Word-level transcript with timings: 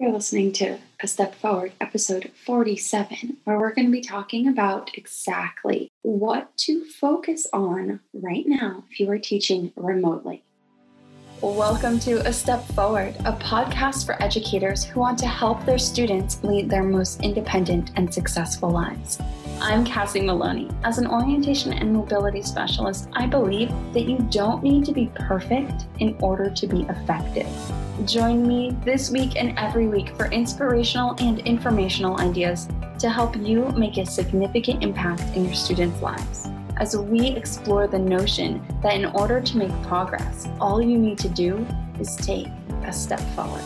You're 0.00 0.12
listening 0.12 0.52
to 0.52 0.78
A 1.00 1.06
Step 1.06 1.34
Forward, 1.34 1.72
episode 1.78 2.30
47, 2.46 3.36
where 3.44 3.58
we're 3.58 3.74
going 3.74 3.86
to 3.86 3.92
be 3.92 4.00
talking 4.00 4.48
about 4.48 4.96
exactly 4.96 5.90
what 6.00 6.56
to 6.60 6.86
focus 6.86 7.46
on 7.52 8.00
right 8.14 8.46
now 8.46 8.84
if 8.90 8.98
you 8.98 9.10
are 9.10 9.18
teaching 9.18 9.74
remotely. 9.76 10.42
Welcome 11.42 11.98
to 12.00 12.20
A 12.28 12.32
Step 12.34 12.62
Forward, 12.72 13.16
a 13.24 13.32
podcast 13.32 14.04
for 14.04 14.22
educators 14.22 14.84
who 14.84 15.00
want 15.00 15.18
to 15.20 15.26
help 15.26 15.64
their 15.64 15.78
students 15.78 16.44
lead 16.44 16.68
their 16.68 16.82
most 16.82 17.22
independent 17.22 17.92
and 17.96 18.12
successful 18.12 18.68
lives. 18.68 19.18
I'm 19.58 19.82
Cassie 19.82 20.20
Maloney. 20.20 20.68
As 20.84 20.98
an 20.98 21.06
orientation 21.06 21.72
and 21.72 21.94
mobility 21.94 22.42
specialist, 22.42 23.08
I 23.14 23.26
believe 23.26 23.70
that 23.94 24.02
you 24.02 24.18
don't 24.30 24.62
need 24.62 24.84
to 24.84 24.92
be 24.92 25.10
perfect 25.14 25.86
in 25.98 26.14
order 26.20 26.50
to 26.50 26.66
be 26.66 26.82
effective. 26.82 27.48
Join 28.04 28.46
me 28.46 28.76
this 28.84 29.10
week 29.10 29.36
and 29.36 29.58
every 29.58 29.88
week 29.88 30.14
for 30.16 30.26
inspirational 30.26 31.16
and 31.20 31.38
informational 31.38 32.20
ideas 32.20 32.68
to 32.98 33.08
help 33.08 33.34
you 33.34 33.64
make 33.78 33.96
a 33.96 34.04
significant 34.04 34.84
impact 34.84 35.22
in 35.34 35.46
your 35.46 35.54
students' 35.54 36.02
lives. 36.02 36.50
As 36.80 36.96
we 36.96 37.26
explore 37.26 37.86
the 37.86 37.98
notion 37.98 38.66
that 38.82 38.94
in 38.94 39.04
order 39.04 39.38
to 39.38 39.58
make 39.58 39.82
progress, 39.82 40.48
all 40.58 40.80
you 40.80 40.96
need 40.96 41.18
to 41.18 41.28
do 41.28 41.66
is 42.00 42.16
take 42.16 42.46
a 42.84 42.90
step 42.90 43.20
forward. 43.36 43.62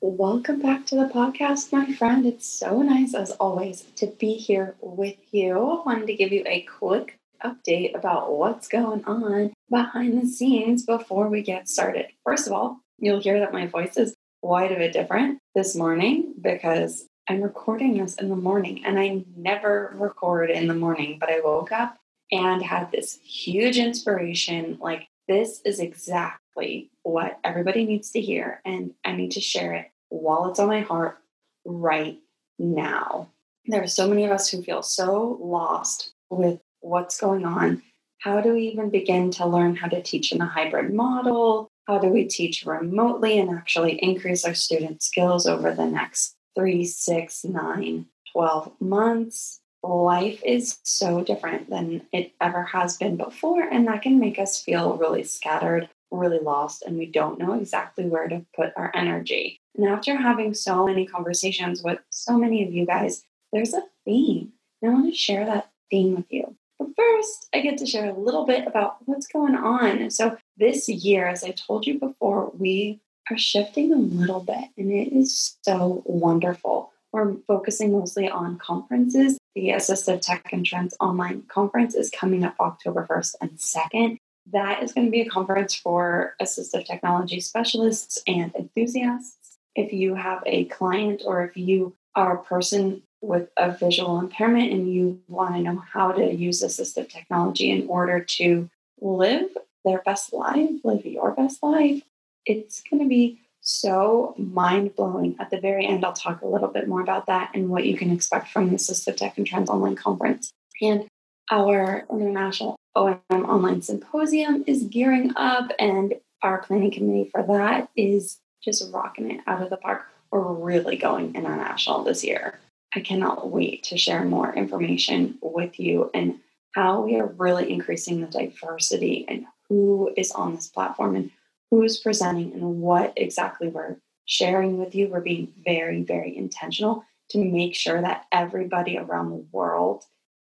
Welcome 0.00 0.62
back 0.62 0.86
to 0.86 0.94
the 0.94 1.10
podcast, 1.12 1.70
my 1.70 1.92
friend. 1.92 2.24
It's 2.24 2.46
so 2.46 2.80
nice, 2.80 3.12
as 3.12 3.32
always, 3.32 3.82
to 3.96 4.06
be 4.06 4.32
here 4.36 4.74
with 4.80 5.18
you. 5.32 5.52
I 5.52 5.82
wanted 5.84 6.06
to 6.06 6.14
give 6.14 6.32
you 6.32 6.44
a 6.46 6.62
quick 6.62 7.18
update 7.44 7.94
about 7.94 8.34
what's 8.34 8.68
going 8.68 9.04
on 9.04 9.52
behind 9.70 10.18
the 10.18 10.26
scenes 10.26 10.86
before 10.86 11.28
we 11.28 11.42
get 11.42 11.68
started. 11.68 12.06
First 12.24 12.46
of 12.46 12.54
all, 12.54 12.80
you'll 12.98 13.20
hear 13.20 13.38
that 13.40 13.52
my 13.52 13.66
voice 13.66 13.98
is 13.98 14.14
quite 14.42 14.72
a 14.72 14.76
bit 14.76 14.94
different 14.94 15.40
this 15.54 15.76
morning 15.76 16.32
because 16.40 17.06
I'm 17.28 17.42
recording 17.42 17.98
this 17.98 18.14
in 18.14 18.28
the 18.28 18.36
morning 18.36 18.84
and 18.84 19.00
I 19.00 19.24
never 19.36 19.92
record 19.96 20.48
in 20.48 20.68
the 20.68 20.74
morning, 20.74 21.18
but 21.18 21.28
I 21.28 21.40
woke 21.40 21.72
up 21.72 21.98
and 22.30 22.62
had 22.62 22.92
this 22.92 23.18
huge 23.24 23.78
inspiration 23.78 24.78
like, 24.80 25.08
this 25.26 25.60
is 25.64 25.80
exactly 25.80 26.88
what 27.02 27.40
everybody 27.42 27.84
needs 27.84 28.12
to 28.12 28.20
hear, 28.20 28.60
and 28.64 28.94
I 29.04 29.12
need 29.12 29.32
to 29.32 29.40
share 29.40 29.74
it 29.74 29.90
while 30.08 30.48
it's 30.48 30.60
on 30.60 30.68
my 30.68 30.82
heart 30.82 31.18
right 31.64 32.20
now. 32.60 33.30
There 33.66 33.82
are 33.82 33.88
so 33.88 34.08
many 34.08 34.24
of 34.24 34.30
us 34.30 34.48
who 34.48 34.62
feel 34.62 34.82
so 34.84 35.36
lost 35.40 36.12
with 36.30 36.60
what's 36.78 37.20
going 37.20 37.44
on. 37.44 37.82
How 38.20 38.40
do 38.40 38.54
we 38.54 38.68
even 38.68 38.90
begin 38.90 39.32
to 39.32 39.46
learn 39.46 39.74
how 39.74 39.88
to 39.88 40.00
teach 40.00 40.30
in 40.30 40.40
a 40.40 40.46
hybrid 40.46 40.94
model? 40.94 41.72
How 41.88 41.98
do 41.98 42.06
we 42.06 42.24
teach 42.24 42.64
remotely 42.64 43.36
and 43.40 43.50
actually 43.50 44.00
increase 44.00 44.44
our 44.44 44.54
student 44.54 45.02
skills 45.02 45.44
over 45.44 45.74
the 45.74 45.86
next 45.86 46.35
three, 46.56 46.84
six, 46.84 47.44
nine, 47.44 48.06
12 48.32 48.72
months? 48.80 49.60
Life 49.82 50.42
is 50.44 50.78
so 50.82 51.22
different 51.22 51.70
than 51.70 52.02
it 52.12 52.32
ever 52.40 52.64
has 52.64 52.96
been 52.96 53.16
before, 53.16 53.62
and 53.62 53.86
that 53.86 54.02
can 54.02 54.18
make 54.18 54.38
us 54.38 54.60
feel 54.60 54.96
really 54.96 55.22
scattered, 55.22 55.88
really 56.10 56.40
lost, 56.40 56.82
and 56.82 56.98
we 56.98 57.06
don't 57.06 57.38
know 57.38 57.52
exactly 57.52 58.06
where 58.06 58.26
to 58.26 58.44
put 58.56 58.72
our 58.76 58.90
energy. 58.94 59.60
And 59.76 59.86
after 59.86 60.16
having 60.16 60.54
so 60.54 60.86
many 60.86 61.06
conversations 61.06 61.82
with 61.82 62.00
so 62.10 62.36
many 62.36 62.66
of 62.66 62.72
you 62.72 62.84
guys, 62.84 63.22
there's 63.52 63.74
a 63.74 63.82
theme. 64.04 64.52
And 64.82 64.90
I 64.90 64.94
want 64.94 65.12
to 65.12 65.16
share 65.16 65.44
that 65.46 65.70
theme 65.90 66.16
with 66.16 66.26
you. 66.30 66.56
But 66.78 66.88
first, 66.96 67.48
I 67.54 67.60
get 67.60 67.78
to 67.78 67.86
share 67.86 68.10
a 68.10 68.18
little 68.18 68.44
bit 68.44 68.66
about 68.66 68.96
what's 69.04 69.26
going 69.26 69.54
on. 69.54 70.10
So, 70.10 70.36
this 70.56 70.88
year, 70.88 71.26
as 71.26 71.44
I 71.44 71.50
told 71.50 71.86
you 71.86 71.98
before, 71.98 72.50
we 72.58 73.00
are 73.30 73.38
shifting 73.38 73.92
a 73.92 73.96
little 73.96 74.40
bit, 74.40 74.70
and 74.76 74.90
it 74.90 75.12
is 75.12 75.56
so 75.62 76.02
wonderful. 76.04 76.92
We're 77.12 77.34
focusing 77.46 77.92
mostly 77.92 78.28
on 78.28 78.58
conferences. 78.58 79.38
The 79.54 79.70
Assistive 79.70 80.20
Tech 80.20 80.52
and 80.52 80.66
Trends 80.66 80.96
online 81.00 81.42
conference 81.48 81.94
is 81.94 82.10
coming 82.10 82.44
up 82.44 82.56
October 82.60 83.06
1st 83.08 83.34
and 83.40 83.50
2nd. 83.52 84.18
That 84.52 84.82
is 84.82 84.92
going 84.92 85.06
to 85.06 85.10
be 85.10 85.22
a 85.22 85.28
conference 85.28 85.74
for 85.74 86.34
assistive 86.40 86.84
technology 86.84 87.40
specialists 87.40 88.22
and 88.26 88.54
enthusiasts 88.54 89.56
if 89.74 89.92
you 89.92 90.14
have 90.14 90.42
a 90.46 90.64
client 90.66 91.22
or 91.24 91.44
if 91.44 91.56
you 91.56 91.94
are 92.14 92.36
a 92.36 92.42
person 92.44 93.02
with 93.20 93.48
a 93.56 93.72
visual 93.72 94.18
impairment 94.18 94.72
and 94.72 94.92
you 94.92 95.20
want 95.28 95.54
to 95.54 95.62
know 95.62 95.82
how 95.92 96.12
to 96.12 96.34
use 96.34 96.62
assistive 96.62 97.08
technology 97.08 97.70
in 97.70 97.88
order 97.88 98.20
to 98.20 98.68
live 99.00 99.48
their 99.84 100.02
best 100.04 100.32
life, 100.32 100.70
live 100.84 101.04
your 101.04 101.32
best 101.32 101.62
life, 101.62 102.02
it's 102.46 102.82
going 102.88 103.02
to 103.02 103.08
be 103.08 103.40
so 103.60 104.34
mind 104.38 104.94
blowing. 104.94 105.36
At 105.40 105.50
the 105.50 105.60
very 105.60 105.86
end, 105.86 106.04
I'll 106.04 106.12
talk 106.12 106.42
a 106.42 106.46
little 106.46 106.68
bit 106.68 106.88
more 106.88 107.00
about 107.00 107.26
that 107.26 107.50
and 107.52 107.68
what 107.68 107.84
you 107.84 107.96
can 107.96 108.10
expect 108.10 108.48
from 108.48 108.70
the 108.70 108.76
Assistive 108.76 109.16
Tech 109.16 109.36
and 109.36 109.46
Trends 109.46 109.68
online 109.68 109.96
conference. 109.96 110.52
And 110.80 111.06
our 111.50 112.06
International 112.10 112.76
OM 112.94 113.20
online 113.30 113.82
symposium 113.82 114.64
is 114.66 114.84
gearing 114.84 115.32
up, 115.36 115.70
and 115.78 116.14
our 116.42 116.58
planning 116.58 116.90
committee 116.90 117.30
for 117.30 117.42
that 117.42 117.88
is 117.96 118.38
just 118.62 118.92
rocking 118.92 119.30
it 119.30 119.40
out 119.46 119.62
of 119.62 119.70
the 119.70 119.76
park. 119.76 120.06
We're 120.30 120.52
really 120.52 120.96
going 120.96 121.34
international 121.34 122.04
this 122.04 122.24
year. 122.24 122.58
I 122.94 123.00
cannot 123.00 123.50
wait 123.50 123.84
to 123.84 123.98
share 123.98 124.24
more 124.24 124.54
information 124.54 125.38
with 125.42 125.78
you 125.78 126.10
and 126.14 126.38
how 126.72 127.02
we 127.02 127.16
are 127.16 127.26
really 127.26 127.70
increasing 127.70 128.20
the 128.20 128.26
diversity 128.26 129.24
and 129.28 129.46
who 129.68 130.12
is 130.16 130.30
on 130.32 130.54
this 130.54 130.68
platform 130.68 131.16
and 131.16 131.30
who's 131.70 131.98
presenting 131.98 132.52
and 132.52 132.80
what 132.80 133.12
exactly 133.16 133.68
we're 133.68 133.96
sharing 134.24 134.78
with 134.78 134.94
you. 134.94 135.08
We're 135.08 135.20
being 135.20 135.52
very, 135.64 136.02
very 136.02 136.36
intentional 136.36 137.04
to 137.30 137.38
make 137.38 137.74
sure 137.74 138.00
that 138.00 138.26
everybody 138.32 138.98
around 138.98 139.30
the 139.30 139.44
world 139.52 140.04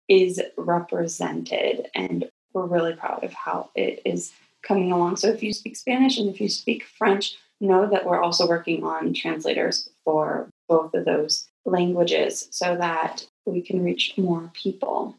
is 0.07 0.41
represented. 0.57 1.87
And 1.93 2.29
we're 2.53 2.65
really 2.65 2.93
proud 2.93 3.23
of 3.23 3.33
how 3.33 3.69
it 3.75 4.01
is 4.05 4.31
coming 4.63 4.91
along. 4.91 5.17
So 5.17 5.27
if 5.27 5.43
you 5.43 5.53
speak 5.53 5.75
Spanish 5.75 6.17
and 6.17 6.29
if 6.29 6.41
you 6.41 6.49
speak 6.49 6.83
French, 6.83 7.35
know 7.61 7.89
that 7.89 8.05
we're 8.05 8.21
also 8.21 8.47
working 8.47 8.83
on 8.83 9.13
translators 9.13 9.89
for 10.03 10.49
both 10.67 10.93
of 10.93 11.05
those 11.05 11.47
languages 11.65 12.47
so 12.51 12.75
that 12.77 13.25
we 13.45 13.61
can 13.61 13.83
reach 13.83 14.13
more 14.17 14.49
people. 14.53 15.17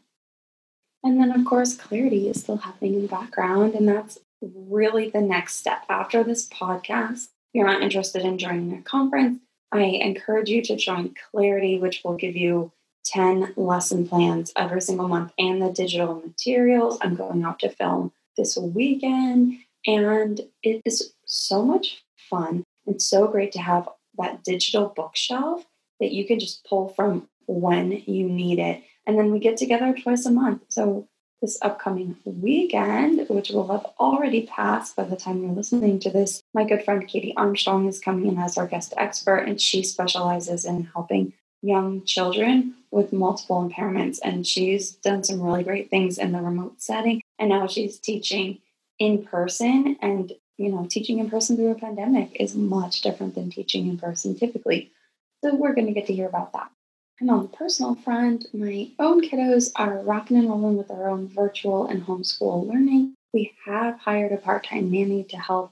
And 1.03 1.19
then, 1.19 1.31
of 1.31 1.45
course, 1.45 1.75
clarity 1.75 2.29
is 2.29 2.41
still 2.41 2.57
happening 2.57 2.95
in 2.95 3.01
the 3.03 3.07
background. 3.07 3.73
And 3.73 3.87
that's 3.87 4.19
really 4.41 5.09
the 5.09 5.21
next 5.21 5.55
step. 5.55 5.83
After 5.89 6.23
this 6.23 6.47
podcast, 6.49 7.25
if 7.25 7.55
you're 7.55 7.67
not 7.67 7.81
interested 7.81 8.23
in 8.23 8.37
joining 8.37 8.73
a 8.73 8.81
conference, 8.81 9.39
I 9.71 9.83
encourage 9.83 10.49
you 10.49 10.61
to 10.63 10.75
join 10.75 11.13
Clarity, 11.31 11.77
which 11.79 12.01
will 12.03 12.15
give 12.15 12.35
you 12.35 12.71
10 13.05 13.53
lesson 13.55 14.07
plans 14.07 14.51
every 14.55 14.81
single 14.81 15.07
month 15.07 15.31
and 15.37 15.61
the 15.61 15.69
digital 15.69 16.15
materials. 16.15 16.97
I'm 17.01 17.15
going 17.15 17.43
out 17.43 17.59
to 17.59 17.69
film 17.69 18.11
this 18.37 18.57
weekend, 18.57 19.57
and 19.85 20.41
it 20.63 20.81
is 20.85 21.13
so 21.25 21.63
much 21.63 22.03
fun 22.29 22.63
and 22.85 23.01
so 23.01 23.27
great 23.27 23.51
to 23.53 23.59
have 23.59 23.87
that 24.17 24.43
digital 24.43 24.87
bookshelf 24.95 25.65
that 25.99 26.11
you 26.11 26.25
can 26.25 26.39
just 26.39 26.65
pull 26.65 26.89
from 26.89 27.27
when 27.47 27.91
you 28.05 28.27
need 28.27 28.59
it. 28.59 28.83
And 29.05 29.17
then 29.17 29.31
we 29.31 29.39
get 29.39 29.57
together 29.57 29.93
twice 29.93 30.25
a 30.25 30.31
month. 30.31 30.63
So 30.69 31.07
this 31.41 31.57
upcoming 31.61 32.15
weekend, 32.25 33.27
which 33.29 33.49
will 33.49 33.67
have 33.67 33.85
already 33.99 34.45
passed 34.45 34.95
by 34.95 35.03
the 35.03 35.15
time 35.15 35.41
you're 35.41 35.51
listening 35.51 35.99
to 35.99 36.09
this, 36.09 36.43
my 36.53 36.63
good 36.63 36.85
friend 36.85 37.07
Katie 37.07 37.33
Armstrong 37.35 37.87
is 37.87 37.99
coming 37.99 38.27
in 38.27 38.37
as 38.37 38.57
our 38.57 38.67
guest 38.67 38.93
expert, 38.97 39.39
and 39.39 39.59
she 39.59 39.83
specializes 39.83 40.65
in 40.65 40.83
helping 40.93 41.33
young 41.61 42.03
children 42.05 42.75
with 42.91 43.13
multiple 43.13 43.67
impairments. 43.67 44.19
And 44.23 44.45
she's 44.45 44.91
done 44.91 45.23
some 45.23 45.41
really 45.41 45.63
great 45.63 45.89
things 45.89 46.17
in 46.17 46.31
the 46.31 46.41
remote 46.41 46.81
setting. 46.81 47.21
And 47.39 47.49
now 47.49 47.67
she's 47.67 47.99
teaching 47.99 48.59
in 48.99 49.23
person. 49.23 49.97
And 50.01 50.33
you 50.57 50.71
know, 50.71 50.85
teaching 50.89 51.19
in 51.19 51.29
person 51.29 51.55
through 51.55 51.71
a 51.71 51.75
pandemic 51.75 52.37
is 52.39 52.55
much 52.55 53.01
different 53.01 53.33
than 53.33 53.49
teaching 53.49 53.87
in 53.87 53.97
person 53.97 54.37
typically. 54.37 54.91
So 55.43 55.55
we're 55.55 55.73
going 55.73 55.87
to 55.87 55.93
get 55.93 56.05
to 56.07 56.13
hear 56.13 56.27
about 56.27 56.53
that. 56.53 56.69
And 57.21 57.29
on 57.29 57.43
the 57.43 57.49
personal 57.49 57.93
front, 57.93 58.47
my 58.51 58.89
own 58.97 59.21
kiddos 59.21 59.71
are 59.75 59.99
rocking 59.99 60.37
and 60.37 60.49
rolling 60.49 60.75
with 60.75 60.87
their 60.87 61.07
own 61.07 61.27
virtual 61.27 61.85
and 61.85 62.03
homeschool 62.03 62.67
learning. 62.67 63.13
We 63.31 63.53
have 63.63 63.99
hired 63.99 64.31
a 64.31 64.37
part 64.37 64.65
time 64.65 64.89
nanny 64.89 65.23
to 65.25 65.37
help 65.37 65.71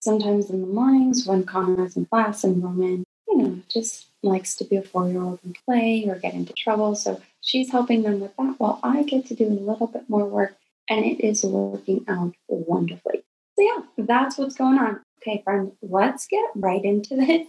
sometimes 0.00 0.48
in 0.48 0.60
the 0.60 0.68
mornings 0.68 1.26
when 1.26 1.42
Connor 1.42 1.84
is 1.84 1.96
in 1.96 2.06
class 2.06 2.44
and 2.44 2.62
Roman, 2.62 3.02
you 3.26 3.36
know, 3.36 3.60
just 3.68 4.06
likes 4.22 4.54
to 4.56 4.64
be 4.64 4.76
a 4.76 4.82
four 4.82 5.08
year 5.08 5.20
old 5.20 5.40
and 5.42 5.58
play 5.66 6.04
or 6.06 6.14
get 6.20 6.34
into 6.34 6.52
trouble. 6.52 6.94
So 6.94 7.20
she's 7.40 7.72
helping 7.72 8.02
them 8.02 8.20
with 8.20 8.36
that 8.36 8.54
while 8.58 8.78
I 8.84 9.02
get 9.02 9.26
to 9.26 9.34
do 9.34 9.48
a 9.48 9.48
little 9.48 9.88
bit 9.88 10.08
more 10.08 10.26
work, 10.26 10.56
and 10.88 11.04
it 11.04 11.20
is 11.20 11.42
working 11.42 12.04
out 12.06 12.34
wonderfully. 12.46 13.24
So, 13.58 13.64
yeah, 13.64 14.04
that's 14.04 14.38
what's 14.38 14.54
going 14.54 14.78
on. 14.78 15.00
Okay, 15.20 15.42
friend, 15.42 15.72
let's 15.82 16.28
get 16.28 16.44
right 16.54 16.84
into 16.84 17.16
this. 17.16 17.48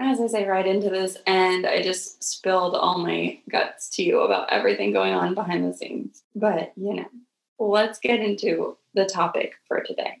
As 0.00 0.20
I 0.20 0.28
say, 0.28 0.46
right 0.46 0.66
into 0.66 0.90
this, 0.90 1.16
and 1.26 1.66
I 1.66 1.82
just 1.82 2.22
spilled 2.22 2.76
all 2.76 2.98
my 2.98 3.40
guts 3.50 3.88
to 3.96 4.02
you 4.02 4.20
about 4.20 4.52
everything 4.52 4.92
going 4.92 5.12
on 5.12 5.34
behind 5.34 5.64
the 5.64 5.76
scenes. 5.76 6.22
But, 6.36 6.72
you 6.76 6.94
know, 6.94 7.08
let's 7.58 7.98
get 7.98 8.20
into 8.20 8.76
the 8.94 9.06
topic 9.06 9.54
for 9.66 9.80
today. 9.80 10.20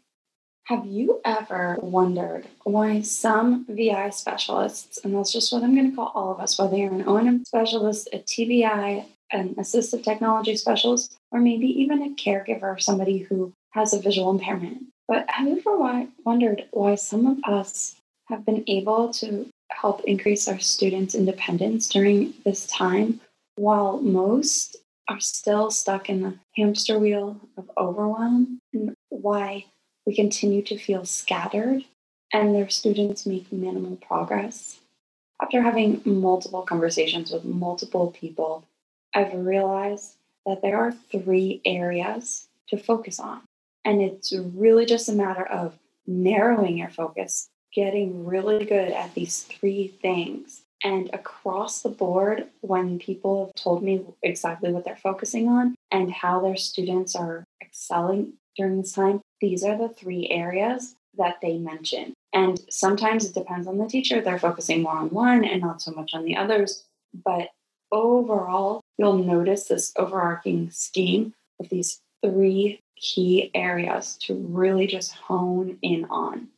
Have 0.64 0.84
you 0.84 1.20
ever 1.24 1.78
wondered 1.80 2.46
why 2.64 3.02
some 3.02 3.66
VI 3.70 4.10
specialists, 4.10 4.98
and 5.02 5.14
that's 5.14 5.32
just 5.32 5.52
what 5.52 5.62
I'm 5.62 5.76
going 5.76 5.90
to 5.90 5.96
call 5.96 6.12
all 6.14 6.32
of 6.32 6.40
us, 6.40 6.58
whether 6.58 6.76
you're 6.76 6.92
an 6.92 7.08
O&M 7.08 7.44
specialist, 7.44 8.08
a 8.12 8.18
TVI, 8.18 9.04
an 9.32 9.54
assistive 9.54 10.02
technology 10.02 10.56
specialist, 10.56 11.16
or 11.30 11.40
maybe 11.40 11.66
even 11.66 12.02
a 12.02 12.14
caregiver, 12.16 12.80
somebody 12.80 13.18
who 13.18 13.52
has 13.70 13.94
a 13.94 14.00
visual 14.00 14.30
impairment. 14.30 14.82
But 15.06 15.24
have 15.28 15.46
you 15.46 15.58
ever 15.58 16.08
wondered 16.24 16.64
why 16.72 16.96
some 16.96 17.26
of 17.26 17.38
us 17.44 17.94
have 18.28 18.44
been 18.44 18.64
able 18.66 19.12
to 19.14 19.48
help 19.70 20.02
increase 20.04 20.48
our 20.48 20.58
students' 20.58 21.14
independence 21.14 21.88
during 21.88 22.34
this 22.44 22.66
time, 22.66 23.20
while 23.56 23.98
most 24.00 24.76
are 25.08 25.20
still 25.20 25.70
stuck 25.70 26.08
in 26.08 26.22
the 26.22 26.34
hamster 26.56 26.98
wheel 26.98 27.40
of 27.56 27.70
overwhelm, 27.76 28.60
and 28.72 28.94
why 29.08 29.64
we 30.06 30.14
continue 30.14 30.62
to 30.62 30.78
feel 30.78 31.04
scattered 31.04 31.84
and 32.32 32.54
their 32.54 32.68
students 32.68 33.26
make 33.26 33.50
minimal 33.50 33.96
progress. 33.96 34.80
After 35.40 35.62
having 35.62 36.02
multiple 36.04 36.62
conversations 36.62 37.30
with 37.30 37.44
multiple 37.44 38.10
people, 38.10 38.64
I've 39.14 39.34
realized 39.34 40.14
that 40.44 40.62
there 40.62 40.78
are 40.78 40.92
three 40.92 41.60
areas 41.64 42.48
to 42.68 42.76
focus 42.76 43.18
on. 43.20 43.40
And 43.84 44.02
it's 44.02 44.32
really 44.32 44.84
just 44.84 45.08
a 45.08 45.12
matter 45.12 45.46
of 45.46 45.78
narrowing 46.06 46.78
your 46.78 46.90
focus, 46.90 47.48
getting 47.72 48.24
really 48.24 48.64
good 48.64 48.92
at 48.92 49.14
these 49.14 49.42
three 49.42 49.88
things. 50.00 50.62
And 50.84 51.10
across 51.12 51.82
the 51.82 51.88
board, 51.88 52.46
when 52.60 52.98
people 52.98 53.46
have 53.46 53.54
told 53.54 53.82
me 53.82 54.04
exactly 54.22 54.72
what 54.72 54.84
they're 54.84 54.96
focusing 54.96 55.48
on 55.48 55.74
and 55.90 56.12
how 56.12 56.40
their 56.40 56.56
students 56.56 57.16
are 57.16 57.44
excelling 57.60 58.34
during 58.56 58.80
this 58.80 58.92
time, 58.92 59.20
these 59.40 59.64
are 59.64 59.76
the 59.76 59.88
three 59.88 60.28
areas 60.30 60.94
that 61.16 61.40
they 61.42 61.58
mention. 61.58 62.14
And 62.32 62.60
sometimes 62.70 63.24
it 63.24 63.34
depends 63.34 63.66
on 63.66 63.78
the 63.78 63.86
teacher. 63.88 64.20
They're 64.20 64.38
focusing 64.38 64.82
more 64.82 64.96
on 64.96 65.10
one 65.10 65.44
and 65.44 65.60
not 65.60 65.82
so 65.82 65.90
much 65.92 66.14
on 66.14 66.24
the 66.24 66.36
others. 66.36 66.84
But 67.24 67.50
overall, 67.90 68.80
you'll 68.98 69.18
notice 69.18 69.64
this 69.64 69.92
overarching 69.96 70.70
scheme 70.70 71.34
of 71.58 71.68
these 71.70 72.00
three 72.22 72.80
key 72.96 73.50
areas 73.54 74.16
to 74.22 74.34
really 74.34 74.86
just 74.86 75.12
hone 75.12 75.78
in 75.82 76.04
on. 76.06 76.48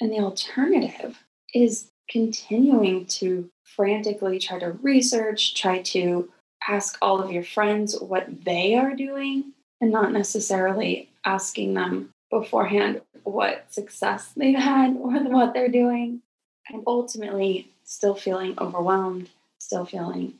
And 0.00 0.10
the 0.12 0.18
alternative 0.18 1.18
is 1.54 1.88
continuing 2.08 3.06
to 3.06 3.48
frantically 3.64 4.38
try 4.38 4.58
to 4.58 4.72
research, 4.72 5.54
try 5.54 5.80
to 5.82 6.30
ask 6.68 6.96
all 7.00 7.20
of 7.20 7.30
your 7.30 7.44
friends 7.44 7.98
what 8.00 8.44
they 8.44 8.74
are 8.74 8.94
doing, 8.94 9.52
and 9.80 9.90
not 9.90 10.12
necessarily 10.12 11.08
asking 11.24 11.74
them 11.74 12.10
beforehand 12.30 13.00
what 13.24 13.66
success 13.70 14.32
they've 14.36 14.58
had 14.58 14.96
or 15.00 15.12
what 15.24 15.54
they're 15.54 15.68
doing, 15.68 16.22
and 16.68 16.82
ultimately 16.86 17.68
still 17.84 18.14
feeling 18.14 18.54
overwhelmed, 18.58 19.28
still 19.58 19.84
feeling 19.84 20.34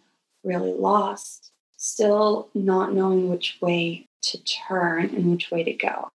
really 0.44 0.72
lost, 0.72 1.50
still 1.76 2.48
not 2.54 2.92
knowing 2.92 3.28
which 3.28 3.58
way 3.60 4.06
to 4.22 4.38
turn 4.44 5.06
and 5.06 5.30
which 5.30 5.50
way 5.50 5.64
to 5.64 5.72
go. 5.72 6.08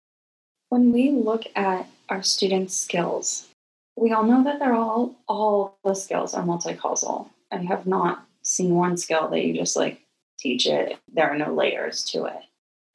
When 0.74 0.90
we 0.90 1.10
look 1.10 1.44
at 1.54 1.88
our 2.08 2.24
students' 2.24 2.76
skills, 2.76 3.46
we 3.94 4.10
all 4.10 4.24
know 4.24 4.42
that 4.42 4.58
they're 4.58 4.74
all 4.74 5.14
all 5.28 5.78
the 5.84 5.94
skills 5.94 6.34
are 6.34 6.44
multi-causal. 6.44 7.30
I 7.52 7.58
have 7.58 7.86
not 7.86 8.26
seen 8.42 8.74
one 8.74 8.96
skill 8.96 9.28
that 9.28 9.44
you 9.44 9.54
just 9.54 9.76
like 9.76 10.00
teach 10.36 10.66
it. 10.66 10.98
There 11.12 11.30
are 11.30 11.38
no 11.38 11.54
layers 11.54 12.02
to 12.06 12.24
it. 12.24 12.40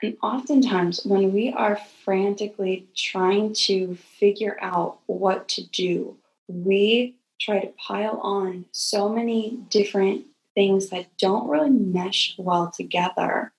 And 0.02 0.18
oftentimes, 0.22 1.06
when 1.06 1.32
we 1.32 1.54
are 1.54 1.80
frantically 2.04 2.86
trying 2.98 3.54
to 3.70 3.96
figure 3.96 4.58
out 4.60 5.00
what 5.06 5.48
to 5.48 5.66
do, 5.66 6.18
we 6.50 7.16
try 7.40 7.62
to 7.62 7.74
pile 7.78 8.20
on 8.22 8.66
so 8.74 9.08
many 9.08 9.58
different 9.70 10.26
things 10.54 10.90
that 10.90 11.18
don't 11.18 11.48
really 11.48 11.70
mesh 11.70 12.36
well 12.38 12.74
together. 12.76 13.54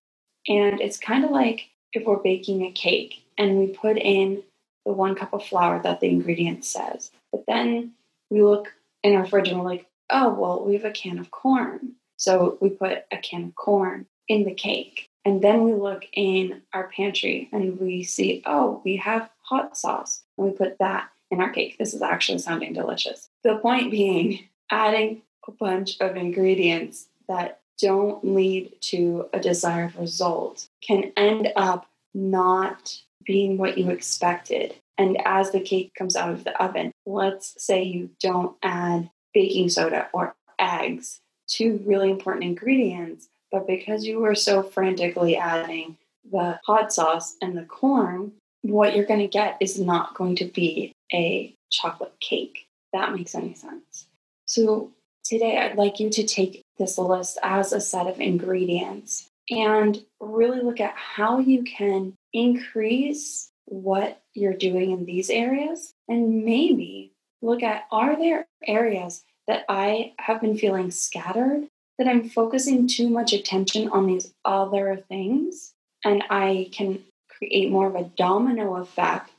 And 0.47 0.79
it's 0.79 0.99
kind 0.99 1.25
of 1.25 1.31
like 1.31 1.71
if 1.95 2.05
we're 2.05 2.17
baking 2.17 2.67
a 2.67 2.71
cake 2.71 3.25
and 3.41 3.59
we 3.59 3.69
put 3.69 3.97
in 3.97 4.43
the 4.85 4.93
one 4.93 5.15
cup 5.15 5.33
of 5.33 5.45
flour 5.45 5.83
that 5.83 6.01
the 6.01 6.09
ingredient 6.09 6.63
says, 6.63 7.11
but 7.33 7.45
then 7.49 7.93
we 8.29 8.43
look 8.43 8.75
in 9.03 9.17
our 9.17 9.27
fridge 9.27 9.49
and 9.49 9.59
we're 9.59 9.65
like, 9.65 9.87
oh, 10.11 10.29
well, 10.29 10.63
we 10.65 10.75
have 10.75 10.85
a 10.85 10.91
can 10.91 11.19
of 11.19 11.31
corn. 11.31 11.93
So 12.19 12.59
we 12.61 12.69
put 12.69 13.05
a 13.11 13.17
can 13.17 13.45
of 13.45 13.55
corn 13.55 14.07
in 14.29 14.45
the 14.45 14.53
cake. 14.53 15.09
And 15.25 15.41
then 15.41 15.65
we 15.65 15.73
look 15.73 16.05
in 16.13 16.61
our 16.75 16.89
pantry 16.89 17.49
and 17.51 17.81
we 17.81 18.03
see, 18.03 18.43
oh, 18.45 18.83
we 18.85 18.97
have 18.97 19.31
hot 19.41 19.75
sauce. 19.75 20.23
And 20.37 20.47
we 20.47 20.53
put 20.53 20.79
that 20.79 21.09
in 21.31 21.41
our 21.41 21.51
cake. 21.51 21.79
This 21.79 21.95
is 21.95 22.03
actually 22.03 22.39
sounding 22.39 22.75
delicious. 22.75 23.31
The 23.43 23.57
point 23.57 23.91
being, 23.91 24.49
adding 24.71 25.23
a 25.49 25.53
bunch 25.53 25.99
of 26.01 26.17
ingredients 26.17 27.07
that 27.27 27.61
don't 27.81 28.23
lead 28.23 28.73
to 28.81 29.31
a 29.33 29.41
desired 29.41 29.97
result 29.97 30.69
can 30.83 31.13
end 31.17 31.49
up 31.57 31.87
not 32.13 33.01
being 33.25 33.59
what 33.59 33.79
you 33.79 33.91
expected. 33.91 34.75
And 34.99 35.17
as 35.25 35.51
the 35.51 35.61
cake 35.61 35.93
comes 35.95 36.17
out 36.17 36.33
of 36.33 36.45
the 36.45 36.63
oven, 36.63 36.93
let's 37.07 37.55
say 37.63 37.83
you 37.83 38.11
don't 38.21 38.57
add 38.63 39.11
baking 39.33 39.71
soda 39.71 40.09
or 40.13 40.35
eggs, 40.59 41.21
two 41.49 41.83
really 41.87 42.11
important 42.11 42.45
ingredients, 42.45 43.29
but 43.51 43.67
because 43.67 44.05
you 44.05 44.21
were 44.21 44.35
so 44.35 44.63
frantically 44.63 45.37
adding 45.37 45.97
the 46.31 46.61
hot 46.65 46.93
sauce 46.93 47.37
and 47.41 47.57
the 47.57 47.65
corn, 47.65 48.33
what 48.63 48.95
you're 48.95 49.07
going 49.07 49.21
to 49.21 49.27
get 49.27 49.57
is 49.61 49.79
not 49.79 50.15
going 50.15 50.37
to 50.37 50.45
be 50.45 50.93
a 51.13 51.55
chocolate 51.71 52.15
cake. 52.21 52.67
That 52.93 53.15
makes 53.15 53.35
any 53.35 53.55
sense. 53.55 54.07
So, 54.47 54.91
today 55.25 55.59
I'd 55.59 55.77
like 55.77 56.01
you 56.01 56.11
to 56.11 56.27
take 56.27 56.63
this 56.79 56.99
list 56.99 57.39
as 57.43 57.73
a 57.73 57.81
set 57.81 58.07
of 58.07 58.21
ingredients 58.21 59.30
and 59.51 60.03
really 60.21 60.61
look 60.61 60.81
at 60.81 60.95
how 60.95 61.39
you 61.39 61.65
can 61.65 62.15
increase 62.33 63.51
what 63.67 64.23
you're 64.35 64.55
doing 64.55 64.93
in 64.93 65.05
these 65.05 65.31
areas 65.31 65.93
and 66.09 66.45
maybe 66.45 67.13
look 67.43 67.63
at 67.63 67.85
are 67.91 68.17
there 68.17 68.47
areas 68.67 69.25
that 69.47 69.65
I 69.69 70.13
have 70.19 70.41
been 70.41 70.57
feeling 70.57 70.91
scattered 70.91 71.67
that 71.99 72.09
I'm 72.09 72.29
focusing 72.29 72.87
too 72.87 73.09
much 73.09 73.33
attention 73.33 73.89
on 73.91 74.07
these 74.07 74.33
other 74.45 75.05
things 75.09 75.73
and 76.05 76.25
I 76.31 76.71
can 76.73 77.03
create 77.29 77.71
more 77.71 77.87
of 77.87 77.95
a 77.95 78.11
domino 78.17 78.77
effect 78.77 79.31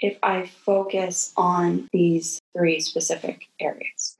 if 0.00 0.18
I 0.22 0.46
focus 0.46 1.32
on 1.36 1.88
these 1.92 2.40
three 2.56 2.80
specific 2.80 3.46
areas. 3.60 4.16